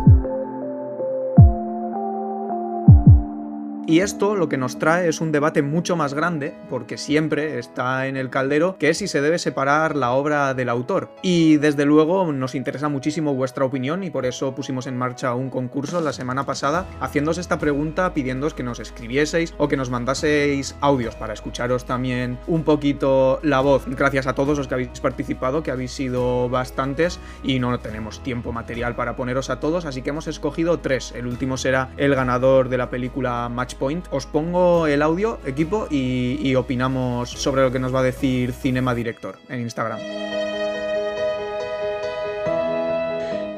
Y 3.85 3.99
esto 3.99 4.37
lo 4.37 4.49
que 4.49 4.57
nos 4.57 4.79
trae 4.79 5.09
es 5.09 5.21
un 5.21 5.33
debate 5.33 5.61
mucho 5.61 5.97
más 5.97 6.14
grande, 6.14 6.55
porque 6.71 6.97
siempre 6.97 7.59
está 7.59 8.07
en 8.07 8.16
el 8.16 8.31
caldero, 8.31 8.77
que 8.79 8.90
es 8.90 8.99
si 8.99 9.09
se 9.09 9.21
debe 9.21 9.40
separar 9.40 9.97
la 9.97 10.12
obra 10.12 10.55
del 10.55 10.68
autor. 10.68 11.11
Y 11.21 11.57
desde 11.57 11.85
luego 11.85 12.33
nos 12.33 12.55
interesa 12.55 12.88
muchísimo 12.88 13.35
vuestra 13.35 13.64
opinión 13.64 14.05
y 14.05 14.11
por 14.11 14.25
eso 14.25 14.55
pusimos 14.55 14.87
en 14.87 14.97
marcha 14.97 15.35
un 15.35 15.51
concurso 15.51 16.01
la 16.01 16.12
semana 16.12 16.47
pasada 16.47 16.87
haciéndoos 17.01 17.38
esta 17.38 17.59
pregunta, 17.59 18.14
pidiéndoos 18.14 18.55
que 18.55 18.62
nos 18.62 18.79
escribieseis 18.79 19.53
o 19.59 19.66
que 19.66 19.77
nos 19.77 19.90
mandaseis 19.90 20.77
audios 20.81 21.16
para 21.16 21.35
escucharos 21.35 21.85
también 21.85 22.38
un 22.47 22.62
poquito 22.62 23.40
la 23.42 23.61
voz. 23.61 23.85
Gracias 23.87 24.29
a 24.29 24.35
todos 24.35 24.59
los 24.59 24.68
que 24.68 24.75
habéis 24.75 25.01
participado, 25.01 25.64
que 25.64 25.73
habéis 25.73 25.90
sido 25.90 26.49
bastantes 26.49 27.18
y 27.42 27.59
no 27.59 27.77
tenemos 27.81 28.23
tiempo 28.23 28.53
material 28.53 28.95
para 28.95 29.16
poneros 29.16 29.51
a 29.51 29.59
todos, 29.59 29.87
así 29.87 30.03
que 30.03 30.11
hemos 30.11 30.29
escogido 30.29 30.79
tres. 30.79 31.12
El 31.16 31.27
último 31.27 31.57
será 31.57 31.90
el 31.97 32.14
ganador 32.14 32.68
de 32.68 32.79
la 32.79 32.88
película 32.88 33.49
Match 33.49 33.73
Point. 33.83 34.07
Os 34.12 34.27
pongo 34.27 34.87
el 34.87 35.03
audio, 35.03 35.40
equipo, 35.45 35.88
y, 35.90 36.55
opinamos 36.55 37.31
sobre 37.31 37.62
lo 37.62 37.73
que 37.73 37.81
nos 37.81 37.92
va 37.92 37.99
a 37.99 38.05
decir 38.05 38.53
Cinema 38.53 38.95
Director 38.95 39.38
en 39.49 39.61
Instagram. 39.62 39.99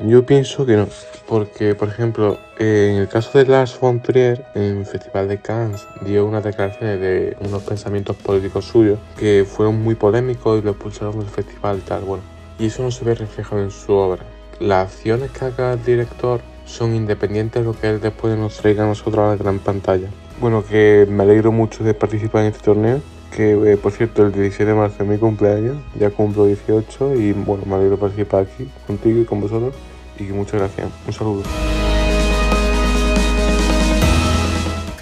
Yo 0.09 0.25
pienso 0.25 0.65
que 0.65 0.79
no, 0.79 0.89
porque 1.29 1.75
por 1.75 1.89
ejemplo, 1.89 2.39
en 2.59 2.97
el 2.97 3.09
caso 3.09 3.37
de 3.37 3.45
Lars 3.45 3.79
von 3.79 4.01
Trier, 4.01 4.47
en 4.55 4.79
el 4.79 4.87
Festival 4.87 5.29
de 5.29 5.37
Cannes, 5.43 5.87
dio 6.07 6.25
unas 6.25 6.43
declaraciones 6.43 7.01
de 7.01 7.37
unos 7.41 7.63
pensamientos 7.63 8.17
políticos 8.17 8.65
suyos 8.65 8.99
que 9.19 9.47
fueron 9.47 9.83
muy 9.83 9.95
polémicos 9.95 10.59
y 10.59 10.65
lo 10.65 10.71
expulsaron 10.71 11.19
del 11.19 11.29
festival 11.29 11.81
y 11.81 11.83
tal, 11.83 12.03
bueno. 12.05 12.23
Y 12.59 12.69
eso 12.69 12.83
no 12.83 12.91
se 12.91 13.05
ve 13.05 13.15
reflejado 13.15 13.63
en 13.63 13.71
su 13.71 13.93
obra. 13.93 14.25
Las 14.59 14.91
acciones 14.91 15.31
que 15.33 15.45
haga 15.45 15.75
el 15.75 15.85
director 15.85 16.41
son 16.65 16.95
independientes 16.95 17.63
de 17.63 17.67
lo 17.67 17.79
que 17.79 17.91
él 17.91 18.01
después 18.01 18.37
nos 18.37 18.57
traiga 18.57 18.85
a 18.85 18.87
nosotros 18.87 19.19
a 19.19 19.29
la 19.31 19.37
gran 19.37 19.59
pantalla. 19.59 20.09
Bueno, 20.41 20.65
que 20.65 21.07
me 21.09 21.23
alegro 21.23 21.53
mucho 21.53 21.85
de 21.85 21.95
participar 21.95 22.43
en 22.43 22.49
este 22.49 22.65
torneo, 22.65 23.01
que 23.35 23.53
eh, 23.53 23.77
por 23.77 23.93
cierto 23.93 24.27
el 24.27 24.33
17 24.33 24.65
de 24.65 24.75
marzo 24.75 25.03
es 25.03 25.09
mi 25.09 25.19
cumpleaños, 25.19 25.77
ya 25.99 26.11
cumplo 26.11 26.47
18 26.47 27.15
y 27.17 27.33
bueno, 27.33 27.65
me 27.67 27.75
alegro 27.75 27.97
de 27.97 28.01
participar 28.01 28.43
aquí 28.43 28.69
contigo 28.87 29.21
y 29.21 29.25
con 29.25 29.41
vosotros 29.41 29.75
y 30.19 30.25
muchas 30.25 30.61
gracias. 30.61 30.89
Un 31.07 31.13
saludo. 31.13 31.74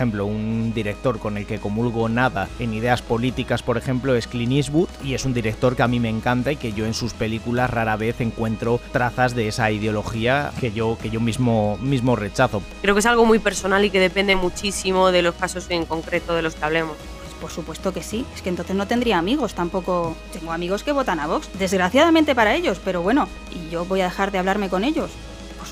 Ejemplo, 0.02 0.26
un 0.26 0.72
director 0.74 1.20
con 1.20 1.36
el 1.36 1.46
que 1.46 1.60
comulgo 1.60 2.08
nada 2.08 2.48
en 2.58 2.74
ideas 2.74 3.02
políticas, 3.02 3.62
por 3.62 3.78
ejemplo, 3.78 4.16
es 4.16 4.26
Clint 4.26 4.52
Eastwood, 4.52 4.88
y 5.04 5.14
es 5.14 5.24
un 5.24 5.32
director 5.32 5.76
que 5.76 5.84
a 5.84 5.86
mí 5.86 6.00
me 6.00 6.08
encanta 6.08 6.50
y 6.50 6.56
que 6.56 6.72
yo 6.72 6.86
en 6.86 6.92
sus 6.92 7.12
películas 7.12 7.70
rara 7.70 7.96
vez 7.96 8.20
encuentro 8.20 8.80
trazas 8.90 9.36
de 9.36 9.46
esa 9.46 9.70
ideología 9.70 10.50
que 10.58 10.72
yo, 10.72 10.98
que 11.00 11.08
yo 11.08 11.20
mismo, 11.20 11.78
mismo 11.80 12.16
rechazo. 12.16 12.62
Creo 12.80 12.96
que 12.96 12.98
es 12.98 13.06
algo 13.06 13.24
muy 13.24 13.38
personal 13.38 13.84
y 13.84 13.90
que 13.90 14.00
depende 14.00 14.34
muchísimo 14.34 15.12
de 15.12 15.22
los 15.22 15.36
casos 15.36 15.66
en 15.68 15.86
concreto 15.86 16.34
de 16.34 16.42
los 16.42 16.56
que 16.56 16.64
hablemos. 16.64 16.96
Pues 16.96 17.34
por 17.40 17.50
supuesto 17.52 17.92
que 17.92 18.02
sí. 18.02 18.26
Es 18.34 18.42
que 18.42 18.48
entonces 18.48 18.74
no 18.74 18.88
tendría 18.88 19.18
amigos 19.18 19.54
tampoco. 19.54 20.16
Tengo 20.32 20.50
amigos 20.50 20.82
que 20.82 20.90
votan 20.90 21.20
a 21.20 21.28
Vox. 21.28 21.48
Desgraciadamente 21.60 22.34
para 22.34 22.56
ellos, 22.56 22.80
pero 22.84 23.02
bueno, 23.02 23.28
y 23.52 23.70
yo 23.70 23.84
voy 23.84 24.00
a 24.00 24.06
dejar 24.06 24.32
de 24.32 24.38
hablarme 24.38 24.68
con 24.68 24.82
ellos 24.82 25.12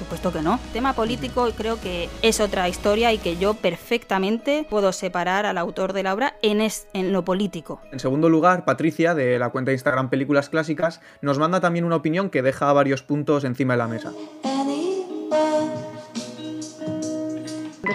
supuesto 0.00 0.32
que 0.32 0.40
no. 0.40 0.58
tema 0.72 0.94
político 0.94 1.46
creo 1.54 1.78
que 1.78 2.08
es 2.22 2.40
otra 2.40 2.68
historia 2.70 3.12
y 3.12 3.18
que 3.18 3.36
yo 3.36 3.52
perfectamente 3.52 4.66
puedo 4.68 4.92
separar 4.92 5.44
al 5.44 5.58
autor 5.58 5.92
de 5.92 6.02
la 6.02 6.14
obra 6.14 6.36
en, 6.40 6.66
en 6.94 7.12
lo 7.12 7.22
político. 7.22 7.82
En 7.92 8.00
segundo 8.00 8.30
lugar, 8.30 8.64
Patricia, 8.64 9.14
de 9.14 9.38
la 9.38 9.50
cuenta 9.50 9.70
de 9.70 9.74
Instagram 9.74 10.08
Películas 10.08 10.48
Clásicas, 10.48 11.02
nos 11.20 11.38
manda 11.38 11.60
también 11.60 11.84
una 11.84 11.96
opinión 11.96 12.30
que 12.30 12.40
deja 12.40 12.72
varios 12.72 13.02
puntos 13.02 13.44
encima 13.44 13.74
de 13.74 13.78
la 13.78 13.88
mesa. 13.88 14.12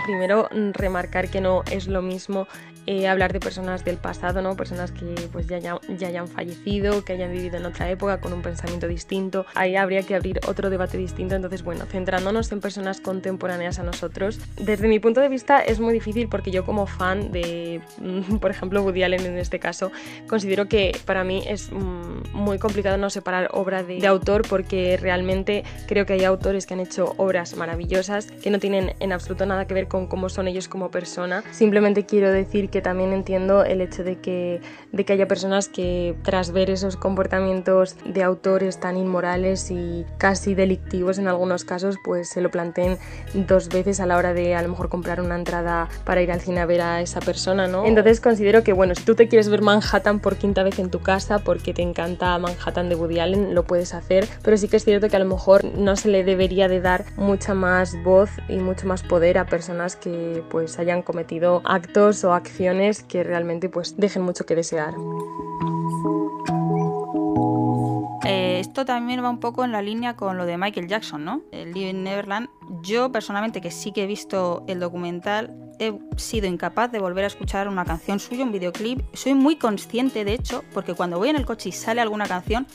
Primero, 0.06 0.48
remarcar 0.74 1.30
que 1.30 1.42
no 1.42 1.64
es 1.72 1.88
lo 1.88 2.04
mismo 2.04 2.48
eh, 2.88 3.08
hablar 3.08 3.34
de 3.34 3.40
personas 3.40 3.84
del 3.84 3.98
pasado, 3.98 4.42
¿no? 4.42 4.56
Personas 4.56 4.92
que 4.92 5.16
pues 5.32 5.48
ya, 5.48 5.58
ya, 5.60 5.80
ya 5.98 6.08
hayan 6.08 6.28
fallecido, 6.28 7.04
que 7.04 7.14
hayan 7.14 7.32
vivido 7.32 7.58
en 7.58 7.66
otra 7.66 7.90
época 7.90 8.20
con 8.20 8.34
un 8.34 8.42
pensamiento 8.42 8.88
distinto. 8.88 9.46
Ahí 9.56 9.76
habría 9.76 10.04
que 10.04 10.16
abrir 10.16 10.40
otro 10.48 10.70
debate 10.70 10.98
distinto. 10.98 11.36
Entonces, 11.36 11.64
bueno, 11.64 11.86
centrándonos 11.86 12.52
en 12.52 12.62
personas 12.62 13.02
contemporáneas 13.02 13.80
a 13.80 13.84
nosotros, 13.84 14.40
desde 14.56 14.88
mi 14.88 15.00
punto 15.00 15.22
de 15.22 15.30
vista 15.30 15.60
es 15.60 15.80
muy 15.80 15.94
difícil 15.94 16.30
porque 16.30 16.52
yo 16.52 16.66
como 16.66 16.86
fan 16.86 17.32
de, 17.32 17.82
por 18.42 18.52
ejemplo, 18.52 18.84
Woody 18.84 19.04
Allen 19.04 19.26
en 19.26 19.38
este 19.38 19.60
caso, 19.60 19.92
considero 20.28 20.68
que 20.68 20.98
para 21.06 21.24
mí 21.24 21.44
es 21.48 21.72
mm, 21.72 22.34
muy 22.34 22.60
complicado 22.60 22.98
no 22.98 23.10
separar 23.10 23.50
obra 23.54 23.84
de, 23.84 24.00
de 24.00 24.08
autor 24.08 24.44
porque 24.48 24.98
realmente 24.98 25.64
creo 25.88 26.06
que 26.06 26.14
hay 26.14 26.24
autores 26.24 26.66
que 26.66 26.74
han 26.74 26.80
hecho 26.80 27.14
obras 27.18 27.56
maravillosas 27.56 28.28
que 28.28 28.50
no 28.50 28.60
tienen 28.60 28.94
en 29.00 29.12
absoluto 29.12 29.46
nada 29.46 29.66
que 29.66 29.74
ver 29.74 29.88
con 29.88 30.08
cómo 30.08 30.30
son 30.30 30.48
ellos 30.48 30.68
como 30.68 30.92
persona. 30.92 31.44
Simplemente 31.52 32.06
quiero 32.06 32.32
decir 32.32 32.70
que 32.70 32.75
también 32.82 33.14
entiendo 33.14 33.64
el 33.64 33.82
hecho 33.82 34.04
de 34.04 34.18
que, 34.18 34.62
de 34.92 35.06
que 35.06 35.14
haya 35.14 35.28
personas 35.28 35.70
que 35.70 36.16
tras 36.24 36.52
ver 36.52 36.70
esos 36.70 36.98
comportamientos 36.98 37.96
de 38.06 38.24
autores 38.24 38.80
tan 38.80 38.98
inmorales 38.98 39.72
y 39.72 40.06
casi 40.18 40.56
delictivos 40.56 41.18
en 41.20 41.28
algunos 41.28 41.66
casos, 41.66 41.96
pues 42.04 42.30
se 42.30 42.42
lo 42.42 42.52
planteen 42.52 42.98
dos 43.34 43.70
veces 43.70 44.00
a 44.00 44.06
la 44.06 44.18
hora 44.18 44.34
de 44.34 44.56
a 44.56 44.62
lo 44.62 44.70
mejor 44.70 44.90
comprar 44.90 45.22
una 45.22 45.36
entrada 45.36 45.88
para 46.04 46.22
ir 46.22 46.32
al 46.32 46.42
cine 46.42 46.62
a 46.62 46.66
ver 46.66 46.82
a 46.82 47.02
esa 47.02 47.20
persona, 47.20 47.68
¿no? 47.68 47.86
Entonces 47.86 48.22
considero 48.22 48.64
que, 48.64 48.74
bueno, 48.74 48.96
si 48.96 49.04
tú 49.04 49.16
te 49.16 49.28
quieres 49.28 49.50
ver 49.50 49.62
Manhattan 49.62 50.20
por 50.20 50.36
quinta 50.36 50.64
vez 50.64 50.80
en 50.80 50.90
tu 50.90 51.02
casa 51.02 51.40
porque 51.40 51.74
te 51.74 51.82
encanta 51.82 52.38
Manhattan 52.38 52.90
de 52.90 52.96
Woody 52.96 53.20
Allen, 53.20 53.56
lo 53.56 53.64
puedes 53.64 53.94
hacer, 53.94 54.28
pero 54.44 54.58
sí 54.58 54.68
que 54.68 54.78
es 54.78 54.84
cierto 54.86 55.10
que 55.10 55.16
a 55.16 55.20
lo 55.20 55.26
mejor 55.26 55.64
no 55.64 55.96
se 55.96 56.10
le 56.10 56.24
debería 56.24 56.68
de 56.68 56.82
dar 56.82 57.06
mucha 57.16 57.54
más 57.54 57.96
voz 58.04 58.30
y 58.50 58.58
mucho 58.58 58.88
más 58.88 59.04
poder 59.04 59.38
a 59.38 59.46
personas 59.46 59.96
que 59.96 60.44
pues 60.50 60.80
hayan 60.80 61.02
cometido 61.02 61.62
actos 61.66 62.24
o 62.24 62.34
acciones 62.34 62.65
que 63.08 63.24
realmente 63.24 63.70
pues 63.70 63.96
dejen 63.98 64.24
mucho 64.24 64.46
que 64.46 64.56
desear. 64.56 64.96
Eh, 68.26 68.60
esto 68.60 68.86
también 68.86 69.24
va 69.24 69.30
un 69.30 69.40
poco 69.40 69.64
en 69.64 69.72
la 69.72 69.82
línea 69.82 70.16
con 70.16 70.38
lo 70.38 70.46
de 70.46 70.58
Michael 70.58 70.88
Jackson, 70.88 71.24
¿no? 71.24 71.42
El 71.52 71.74
Living 71.74 72.04
Neverland. 72.04 72.50
Yo 72.82 73.12
personalmente, 73.12 73.62
que 73.62 73.70
sí 73.70 73.92
que 73.92 74.04
he 74.04 74.08
visto 74.08 74.64
el 74.68 74.80
documental, 74.80 75.56
he 75.80 75.94
sido 76.18 76.48
incapaz 76.48 76.92
de 76.92 77.00
volver 77.00 77.24
a 77.26 77.28
escuchar 77.28 77.68
una 77.68 77.86
canción 77.86 78.20
suya, 78.20 78.44
un 78.44 78.52
videoclip. 78.52 79.02
Soy 79.14 79.36
muy 79.36 79.58
consciente, 79.58 80.26
de 80.26 80.34
hecho, 80.34 80.64
porque 80.74 80.96
cuando 80.96 81.20
voy 81.20 81.30
en 81.30 81.36
el 81.36 81.46
coche 81.46 81.70
y 81.70 81.72
sale 81.72 82.02
alguna 82.02 82.26
canción, 82.26 82.66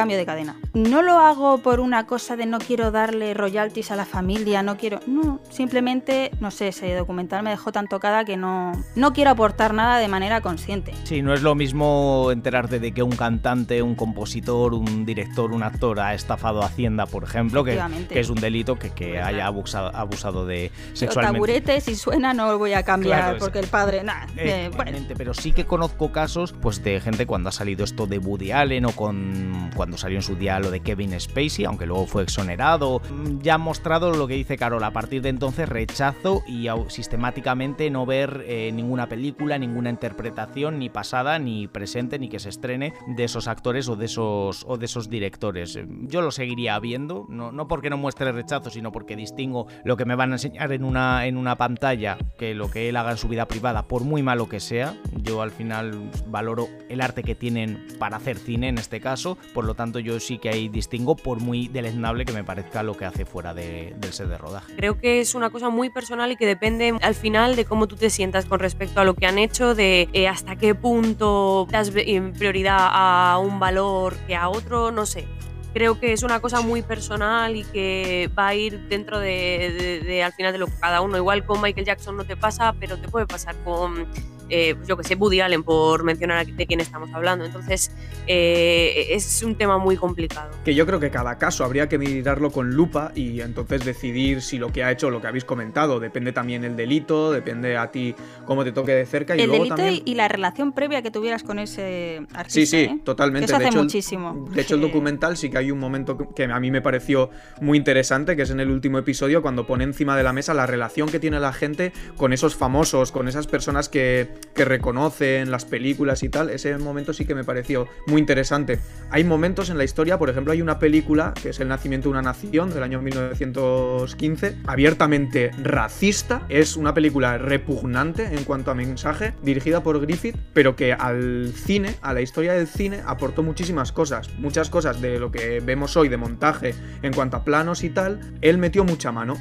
cambio 0.00 0.16
de 0.16 0.26
cadena. 0.26 0.56
No 0.74 1.02
lo 1.02 1.18
hago 1.18 1.58
por 1.58 1.80
una 1.80 2.06
cosa 2.06 2.36
de 2.36 2.46
no 2.46 2.58
quiero 2.58 2.90
darle 2.90 3.34
royalties 3.34 3.90
a 3.90 3.96
la 3.96 4.04
familia, 4.04 4.62
no 4.62 4.76
quiero. 4.76 5.00
No, 5.06 5.40
simplemente, 5.50 6.30
no 6.40 6.50
sé, 6.50 6.68
ese 6.68 6.94
documental 6.94 7.42
me 7.42 7.50
dejó 7.50 7.72
tan 7.72 7.86
tocada 7.86 8.24
que 8.24 8.36
no, 8.36 8.72
no 8.96 9.12
quiero 9.12 9.30
aportar 9.30 9.74
nada 9.74 9.98
de 9.98 10.08
manera 10.08 10.40
consciente. 10.40 10.92
Sí, 11.04 11.22
no 11.22 11.34
es 11.34 11.42
lo 11.42 11.54
mismo 11.54 12.30
enterarte 12.32 12.80
de 12.80 12.92
que 12.92 13.02
un 13.02 13.12
cantante, 13.12 13.82
un 13.82 13.94
compositor, 13.94 14.74
un 14.74 15.04
director, 15.04 15.52
un 15.52 15.62
actor 15.62 16.00
ha 16.00 16.14
estafado 16.14 16.62
a 16.62 16.66
Hacienda, 16.66 17.06
por 17.06 17.24
ejemplo, 17.24 17.64
que, 17.64 17.80
que 18.08 18.20
es 18.20 18.30
un 18.30 18.40
delito 18.40 18.78
que, 18.78 18.90
que 18.90 19.20
haya 19.20 19.46
abusado, 19.46 19.94
abusado 19.94 20.46
de 20.46 20.70
sexualmente. 20.92 21.36
El 21.36 21.64
taburete, 21.64 21.80
si 21.80 21.94
suena, 21.94 22.32
no 22.32 22.46
lo 22.52 22.58
voy 22.58 22.72
a 22.72 22.82
cambiar 22.82 23.20
claro, 23.20 23.38
porque 23.38 23.58
el 23.58 23.66
padre. 23.66 24.02
Nada. 24.02 24.26
Eh, 24.36 24.70
bueno. 24.74 24.98
Pero 25.16 25.34
sí 25.34 25.52
que 25.52 25.66
conozco 25.66 26.12
casos 26.12 26.52
pues 26.52 26.82
de 26.82 27.00
gente 27.00 27.26
cuando 27.26 27.48
ha 27.48 27.52
salido 27.52 27.84
esto 27.84 28.06
de 28.06 28.18
Woody 28.18 28.52
Allen 28.52 28.86
o 28.86 28.92
con 28.92 29.70
cuando 29.74 29.89
salió 29.96 30.18
en 30.18 30.22
su 30.22 30.36
día 30.36 30.58
lo 30.60 30.70
de 30.70 30.80
Kevin 30.80 31.18
Spacey, 31.18 31.64
aunque 31.64 31.86
luego 31.86 32.06
fue 32.06 32.22
exonerado, 32.22 33.00
ya 33.42 33.54
ha 33.54 33.58
mostrado 33.58 34.12
lo 34.12 34.26
que 34.26 34.34
dice 34.34 34.56
Carol, 34.56 34.82
a 34.84 34.92
partir 34.92 35.22
de 35.22 35.28
entonces 35.28 35.68
rechazo 35.68 36.42
y 36.46 36.68
sistemáticamente 36.88 37.90
no 37.90 38.06
ver 38.06 38.44
eh, 38.46 38.70
ninguna 38.72 39.08
película, 39.08 39.58
ninguna 39.58 39.90
interpretación, 39.90 40.78
ni 40.78 40.88
pasada, 40.88 41.38
ni 41.38 41.66
presente, 41.68 42.18
ni 42.18 42.28
que 42.28 42.38
se 42.38 42.48
estrene 42.48 42.94
de 43.06 43.24
esos 43.24 43.48
actores 43.48 43.88
o 43.88 43.96
de 43.96 44.06
esos, 44.06 44.64
o 44.68 44.76
de 44.78 44.86
esos 44.86 45.08
directores. 45.08 45.78
Yo 46.02 46.22
lo 46.22 46.30
seguiría 46.30 46.78
viendo, 46.78 47.26
no, 47.28 47.52
no 47.52 47.68
porque 47.68 47.90
no 47.90 47.96
muestre 47.96 48.32
rechazo, 48.32 48.70
sino 48.70 48.92
porque 48.92 49.16
distingo 49.16 49.66
lo 49.84 49.96
que 49.96 50.04
me 50.04 50.14
van 50.14 50.32
a 50.32 50.34
enseñar 50.34 50.72
en 50.72 50.84
una, 50.84 51.26
en 51.26 51.36
una 51.36 51.56
pantalla 51.56 52.18
que 52.38 52.54
lo 52.54 52.70
que 52.70 52.88
él 52.88 52.96
haga 52.96 53.12
en 53.12 53.16
su 53.16 53.28
vida 53.28 53.46
privada, 53.46 53.88
por 53.88 54.04
muy 54.04 54.22
malo 54.22 54.48
que 54.48 54.60
sea. 54.60 54.94
Yo 55.22 55.42
al 55.42 55.50
final 55.50 56.10
valoro 56.26 56.68
el 56.88 57.00
arte 57.00 57.22
que 57.22 57.34
tienen 57.34 57.86
para 57.98 58.16
hacer 58.16 58.38
cine 58.38 58.68
en 58.68 58.78
este 58.78 59.00
caso, 59.00 59.38
por 59.54 59.64
lo 59.64 59.74
tanto 59.74 59.98
yo 59.98 60.18
sí 60.20 60.38
que 60.38 60.48
ahí 60.48 60.68
distingo 60.68 61.16
por 61.16 61.40
muy 61.40 61.68
deleznable 61.68 62.24
que 62.24 62.32
me 62.32 62.44
parezca 62.44 62.82
lo 62.82 62.96
que 62.96 63.04
hace 63.04 63.24
fuera 63.24 63.54
de, 63.54 63.94
del 63.98 64.12
set 64.12 64.28
de 64.28 64.38
rodaje. 64.38 64.74
Creo 64.76 64.98
que 64.98 65.20
es 65.20 65.34
una 65.34 65.50
cosa 65.50 65.70
muy 65.70 65.90
personal 65.90 66.32
y 66.32 66.36
que 66.36 66.46
depende 66.46 66.96
al 67.00 67.14
final 67.14 67.56
de 67.56 67.64
cómo 67.64 67.86
tú 67.86 67.96
te 67.96 68.10
sientas 68.10 68.46
con 68.46 68.60
respecto 68.60 69.00
a 69.00 69.04
lo 69.04 69.14
que 69.14 69.26
han 69.26 69.38
hecho, 69.38 69.74
de 69.74 70.08
eh, 70.12 70.28
hasta 70.28 70.56
qué 70.56 70.74
punto 70.74 71.66
das 71.70 71.90
prioridad 71.90 72.78
a 72.80 73.38
un 73.38 73.60
valor 73.60 74.16
que 74.26 74.36
a 74.36 74.48
otro, 74.48 74.90
no 74.90 75.06
sé 75.06 75.26
creo 75.72 76.00
que 76.00 76.12
es 76.12 76.22
una 76.22 76.40
cosa 76.40 76.60
muy 76.60 76.82
personal 76.82 77.56
y 77.56 77.64
que 77.64 78.30
va 78.38 78.48
a 78.48 78.54
ir 78.54 78.88
dentro 78.88 79.18
de, 79.18 79.74
de, 79.78 80.00
de, 80.00 80.22
al 80.22 80.32
final 80.32 80.52
de 80.52 80.58
lo 80.58 80.66
que 80.66 80.72
cada 80.80 81.00
uno. 81.00 81.16
Igual 81.16 81.44
con 81.44 81.60
Michael 81.60 81.86
Jackson 81.86 82.16
no 82.16 82.24
te 82.24 82.36
pasa, 82.36 82.74
pero 82.78 82.98
te 82.98 83.08
puede 83.08 83.26
pasar 83.26 83.56
con 83.64 84.06
eh, 84.50 84.76
yo 84.86 84.96
que 84.96 85.04
sé, 85.04 85.14
Woody 85.14 85.40
Allen, 85.40 85.62
por 85.62 86.04
mencionar 86.04 86.46
de 86.46 86.66
quién 86.66 86.80
estamos 86.80 87.10
hablando. 87.12 87.44
Entonces, 87.44 87.90
eh, 88.26 89.06
es 89.10 89.42
un 89.42 89.56
tema 89.56 89.78
muy 89.78 89.96
complicado. 89.96 90.50
Que 90.64 90.74
yo 90.74 90.86
creo 90.86 91.00
que 91.00 91.10
cada 91.10 91.38
caso 91.38 91.64
habría 91.64 91.88
que 91.88 91.98
mirarlo 91.98 92.50
con 92.50 92.70
lupa 92.74 93.12
y 93.14 93.40
entonces 93.40 93.84
decidir 93.84 94.42
si 94.42 94.58
lo 94.58 94.72
que 94.72 94.84
ha 94.84 94.90
hecho, 94.90 95.10
lo 95.10 95.20
que 95.20 95.26
habéis 95.26 95.44
comentado, 95.44 96.00
depende 96.00 96.32
también 96.32 96.64
el 96.64 96.76
delito, 96.76 97.32
depende 97.32 97.76
a 97.76 97.90
ti 97.90 98.14
cómo 98.44 98.64
te 98.64 98.72
toque 98.72 98.92
de 98.92 99.06
cerca. 99.06 99.36
Y 99.36 99.40
el 99.40 99.46
luego 99.48 99.64
delito 99.64 99.76
también... 99.76 100.02
y 100.04 100.14
la 100.14 100.28
relación 100.28 100.72
previa 100.72 101.02
que 101.02 101.10
tuvieras 101.10 101.42
con 101.42 101.58
ese 101.58 102.26
artista. 102.34 102.50
Sí, 102.50 102.66
sí, 102.66 102.76
¿eh? 102.76 103.00
totalmente. 103.04 103.46
Eso 103.46 103.56
hace 103.56 103.64
de 103.64 103.70
hecho, 103.70 103.82
muchísimo. 103.82 104.44
El, 104.48 104.54
de 104.54 104.62
hecho, 104.62 104.74
el 104.74 104.80
documental 104.80 105.36
sí 105.36 105.50
que 105.50 105.58
hay 105.58 105.70
un 105.70 105.78
momento 105.78 106.16
que 106.34 106.44
a 106.44 106.60
mí 106.60 106.70
me 106.70 106.82
pareció 106.82 107.30
muy 107.60 107.78
interesante, 107.78 108.36
que 108.36 108.42
es 108.42 108.50
en 108.50 108.60
el 108.60 108.70
último 108.70 108.98
episodio, 108.98 109.42
cuando 109.42 109.66
pone 109.66 109.84
encima 109.84 110.16
de 110.16 110.22
la 110.22 110.32
mesa 110.32 110.54
la 110.54 110.66
relación 110.66 111.08
que 111.08 111.20
tiene 111.20 111.40
la 111.40 111.52
gente 111.52 111.92
con 112.16 112.32
esos 112.32 112.56
famosos, 112.56 113.12
con 113.12 113.28
esas 113.28 113.46
personas 113.46 113.88
que, 113.88 114.28
que 114.54 114.64
reconocen 114.64 115.50
las 115.50 115.64
películas 115.64 116.22
y 116.22 116.28
tal. 116.28 116.50
Ese 116.50 116.76
momento 116.78 117.12
sí 117.12 117.24
que 117.24 117.34
me 117.34 117.44
pareció 117.44 117.88
muy 118.06 118.20
interesante. 118.20 118.78
Hay 119.10 119.24
momentos 119.24 119.70
en 119.70 119.78
la 119.78 119.84
historia, 119.84 120.18
por 120.18 120.30
ejemplo, 120.30 120.52
hay 120.52 120.62
una 120.62 120.78
película 120.78 121.32
que 121.40 121.50
es 121.50 121.60
El 121.60 121.68
nacimiento 121.68 122.08
de 122.08 122.10
una 122.10 122.22
nación 122.22 122.70
del 122.72 122.82
año 122.82 123.00
1915, 123.00 124.58
abiertamente 124.66 125.50
racista. 125.62 126.42
Es 126.48 126.76
una 126.76 126.94
película 126.94 127.38
repugnante 127.38 128.24
en 128.24 128.44
cuanto 128.44 128.70
a 128.70 128.74
mensaje, 128.74 129.34
dirigida 129.42 129.82
por 129.82 130.00
Griffith, 130.00 130.36
pero 130.52 130.76
que 130.76 130.92
al 130.92 131.52
cine, 131.54 131.94
a 132.02 132.12
la 132.12 132.20
historia 132.20 132.52
del 132.52 132.66
cine, 132.66 133.02
aportó 133.06 133.42
muchísimas 133.42 133.92
cosas. 133.92 134.30
Muchas 134.38 134.70
cosas 134.70 135.00
de 135.00 135.18
lo 135.18 135.30
que 135.30 135.60
vemos 135.60 135.96
hoy 135.96 136.08
de 136.08 136.16
montaje 136.16 136.74
en 137.02 137.12
cuanto 137.12 137.36
a 137.36 137.44
planos 137.44 137.84
y 137.84 137.90
tal. 137.90 138.20
Él 138.40 138.58
metió 138.58 138.84
mucha 138.84 139.12
mano. 139.12 139.38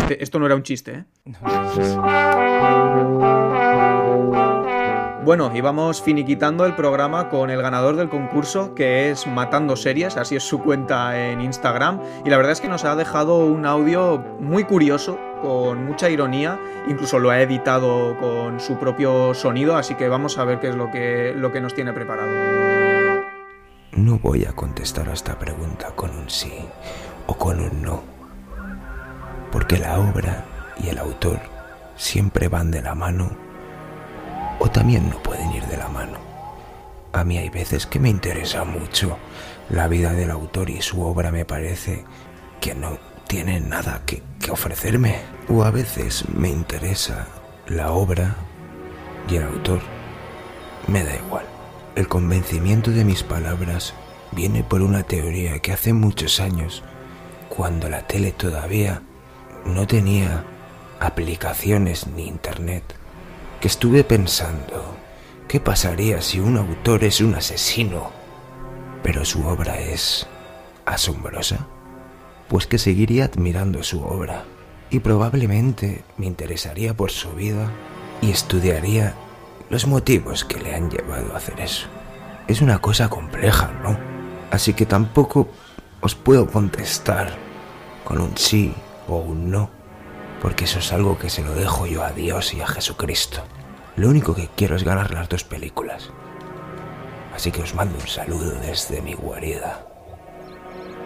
Este, 0.00 0.22
esto 0.22 0.38
no 0.38 0.46
era 0.46 0.54
un 0.54 0.62
chiste, 0.62 0.92
¿eh? 0.92 1.04
Bueno, 5.28 5.50
y 5.54 5.60
vamos 5.60 6.00
finiquitando 6.00 6.64
el 6.64 6.74
programa 6.74 7.28
con 7.28 7.50
el 7.50 7.60
ganador 7.60 7.96
del 7.96 8.08
concurso, 8.08 8.74
que 8.74 9.10
es 9.10 9.26
Matando 9.26 9.76
Series, 9.76 10.16
así 10.16 10.36
es 10.36 10.42
su 10.42 10.62
cuenta 10.62 11.28
en 11.28 11.42
Instagram. 11.42 12.00
Y 12.24 12.30
la 12.30 12.38
verdad 12.38 12.52
es 12.52 12.62
que 12.62 12.68
nos 12.68 12.86
ha 12.86 12.96
dejado 12.96 13.44
un 13.44 13.66
audio 13.66 14.24
muy 14.40 14.64
curioso, 14.64 15.18
con 15.42 15.84
mucha 15.84 16.08
ironía, 16.08 16.58
incluso 16.88 17.18
lo 17.18 17.28
ha 17.28 17.42
editado 17.42 18.16
con 18.18 18.58
su 18.58 18.78
propio 18.78 19.34
sonido, 19.34 19.76
así 19.76 19.96
que 19.96 20.08
vamos 20.08 20.38
a 20.38 20.44
ver 20.44 20.60
qué 20.60 20.70
es 20.70 20.76
lo 20.76 20.90
que, 20.90 21.34
lo 21.36 21.52
que 21.52 21.60
nos 21.60 21.74
tiene 21.74 21.92
preparado. 21.92 22.30
No 23.92 24.18
voy 24.20 24.46
a 24.46 24.54
contestar 24.54 25.10
a 25.10 25.12
esta 25.12 25.38
pregunta 25.38 25.90
con 25.94 26.08
un 26.08 26.30
sí 26.30 26.54
o 27.26 27.34
con 27.34 27.60
un 27.60 27.82
no, 27.82 28.02
porque 29.52 29.76
la 29.76 29.98
obra 29.98 30.46
y 30.82 30.88
el 30.88 30.96
autor 30.96 31.38
siempre 31.96 32.48
van 32.48 32.70
de 32.70 32.80
la 32.80 32.94
mano 32.94 33.47
o 34.58 34.70
también 34.70 35.08
no 35.10 35.22
pueden 35.22 35.52
ir 35.52 35.64
de 35.66 35.76
la 35.76 35.88
mano. 35.88 36.18
A 37.12 37.24
mí 37.24 37.38
hay 37.38 37.48
veces 37.48 37.86
que 37.86 37.98
me 37.98 38.10
interesa 38.10 38.64
mucho 38.64 39.18
la 39.70 39.88
vida 39.88 40.12
del 40.12 40.30
autor 40.30 40.70
y 40.70 40.82
su 40.82 41.02
obra 41.02 41.30
me 41.30 41.44
parece 41.44 42.04
que 42.60 42.74
no 42.74 42.98
tiene 43.26 43.60
nada 43.60 44.02
que, 44.06 44.22
ofrecerme. 44.50 45.20
O 45.50 45.62
a 45.62 45.70
veces 45.70 46.24
me 46.30 46.48
interesa 46.48 47.26
la 47.66 47.92
obra 47.92 48.34
y 49.28 49.36
el 49.36 49.42
autor. 49.42 49.80
Me 50.86 51.04
da 51.04 51.14
igual. 51.14 51.44
El 51.96 52.08
convencimiento 52.08 52.90
de 52.90 53.04
mis 53.04 53.22
palabras 53.22 53.92
viene 54.32 54.62
por 54.62 54.80
una 54.80 55.02
teoría 55.02 55.58
que 55.58 55.72
hace 55.72 55.92
muchos 55.92 56.40
años, 56.40 56.82
cuando 57.50 57.90
la 57.90 58.06
tele 58.06 58.32
todavía 58.32 59.02
no 59.66 59.86
tenía 59.86 60.44
aplicaciones 61.00 62.06
ni 62.06 62.26
internet, 62.26 62.84
que 63.60 63.68
estuve 63.68 64.04
pensando, 64.04 64.96
¿qué 65.48 65.60
pasaría 65.60 66.22
si 66.22 66.38
un 66.40 66.56
autor 66.56 67.04
es 67.04 67.20
un 67.20 67.34
asesino, 67.34 68.10
pero 69.02 69.24
su 69.24 69.46
obra 69.46 69.78
es 69.80 70.26
asombrosa? 70.84 71.66
Pues 72.48 72.66
que 72.66 72.78
seguiría 72.78 73.24
admirando 73.24 73.82
su 73.82 74.02
obra 74.02 74.44
y 74.90 75.00
probablemente 75.00 76.04
me 76.16 76.26
interesaría 76.26 76.94
por 76.94 77.10
su 77.10 77.30
vida 77.32 77.70
y 78.22 78.30
estudiaría 78.30 79.14
los 79.70 79.86
motivos 79.86 80.44
que 80.44 80.60
le 80.60 80.74
han 80.74 80.90
llevado 80.90 81.34
a 81.34 81.38
hacer 81.38 81.60
eso. 81.60 81.88
Es 82.46 82.62
una 82.62 82.78
cosa 82.78 83.08
compleja, 83.08 83.70
¿no? 83.82 83.98
Así 84.50 84.72
que 84.72 84.86
tampoco 84.86 85.48
os 86.00 86.14
puedo 86.14 86.46
contestar 86.46 87.36
con 88.04 88.20
un 88.20 88.36
sí 88.38 88.72
o 89.08 89.18
un 89.18 89.50
no, 89.50 89.70
porque 90.40 90.64
eso 90.64 90.78
es 90.78 90.92
algo 90.92 91.18
que 91.18 91.30
se 91.30 91.42
lo 91.42 91.54
dejo 91.54 91.86
yo 91.86 92.04
a 92.04 92.12
Dios 92.12 92.54
y 92.54 92.60
a 92.60 92.66
Jesucristo. 92.66 93.42
Lo 93.96 94.08
único 94.08 94.34
que 94.34 94.48
quiero 94.54 94.76
es 94.76 94.84
ganar 94.84 95.12
las 95.12 95.28
dos 95.28 95.44
películas. 95.44 96.10
Así 97.34 97.50
que 97.50 97.62
os 97.62 97.74
mando 97.74 97.98
un 97.98 98.06
saludo 98.06 98.52
desde 98.60 99.02
mi 99.02 99.14
guarida. 99.14 99.86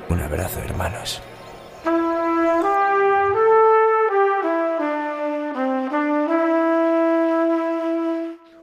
Un 0.08 0.20
abrazo, 0.20 0.60
hermanos. 0.60 1.22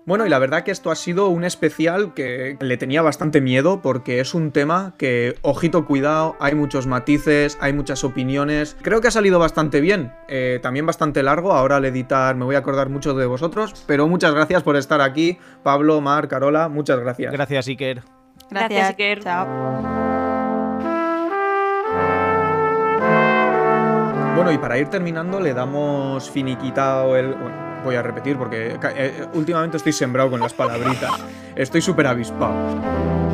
Bueno, 0.09 0.25
y 0.25 0.29
la 0.29 0.39
verdad 0.39 0.63
que 0.63 0.71
esto 0.71 0.89
ha 0.89 0.95
sido 0.95 1.27
un 1.29 1.43
especial 1.43 2.15
que 2.15 2.57
le 2.59 2.77
tenía 2.77 3.03
bastante 3.03 3.41
miedo 3.41 3.83
porque 3.83 4.19
es 4.19 4.33
un 4.33 4.51
tema 4.51 4.95
que, 4.97 5.35
ojito, 5.43 5.85
cuidado, 5.85 6.35
hay 6.39 6.55
muchos 6.55 6.87
matices, 6.87 7.59
hay 7.61 7.73
muchas 7.73 8.03
opiniones. 8.03 8.75
Creo 8.81 9.01
que 9.01 9.09
ha 9.09 9.11
salido 9.11 9.37
bastante 9.37 9.81
bien, 9.81 10.11
eh, 10.27 10.57
también 10.63 10.87
bastante 10.87 11.21
largo, 11.21 11.53
ahora 11.53 11.75
al 11.75 11.85
editar 11.85 12.35
me 12.35 12.43
voy 12.43 12.55
a 12.55 12.57
acordar 12.57 12.89
mucho 12.89 13.13
de 13.13 13.27
vosotros, 13.27 13.83
pero 13.85 14.07
muchas 14.07 14.33
gracias 14.33 14.63
por 14.63 14.77
estar 14.77 14.99
aquí, 14.99 15.37
Pablo, 15.61 16.01
Mar, 16.01 16.27
Carola, 16.27 16.69
muchas 16.69 16.99
gracias. 16.99 17.31
Gracias, 17.31 17.67
Iker. 17.67 18.01
Gracias, 18.49 18.89
Iker. 18.89 19.19
Chao. 19.19 19.45
Bueno, 24.35 24.51
y 24.51 24.57
para 24.57 24.79
ir 24.79 24.87
terminando 24.87 25.39
le 25.39 25.53
damos 25.53 26.31
finiquitado 26.31 27.15
el... 27.15 27.27
Bueno, 27.27 27.68
voy 27.83 27.95
a 27.95 28.01
repetir 28.01 28.37
porque 28.37 28.77
eh, 28.81 29.27
últimamente 29.33 29.77
estoy 29.77 29.93
sembrado 29.93 30.29
con 30.29 30.39
las 30.39 30.53
palabritas. 30.53 31.11
Estoy 31.55 31.81
súper 31.81 32.07
avispado. 32.07 33.28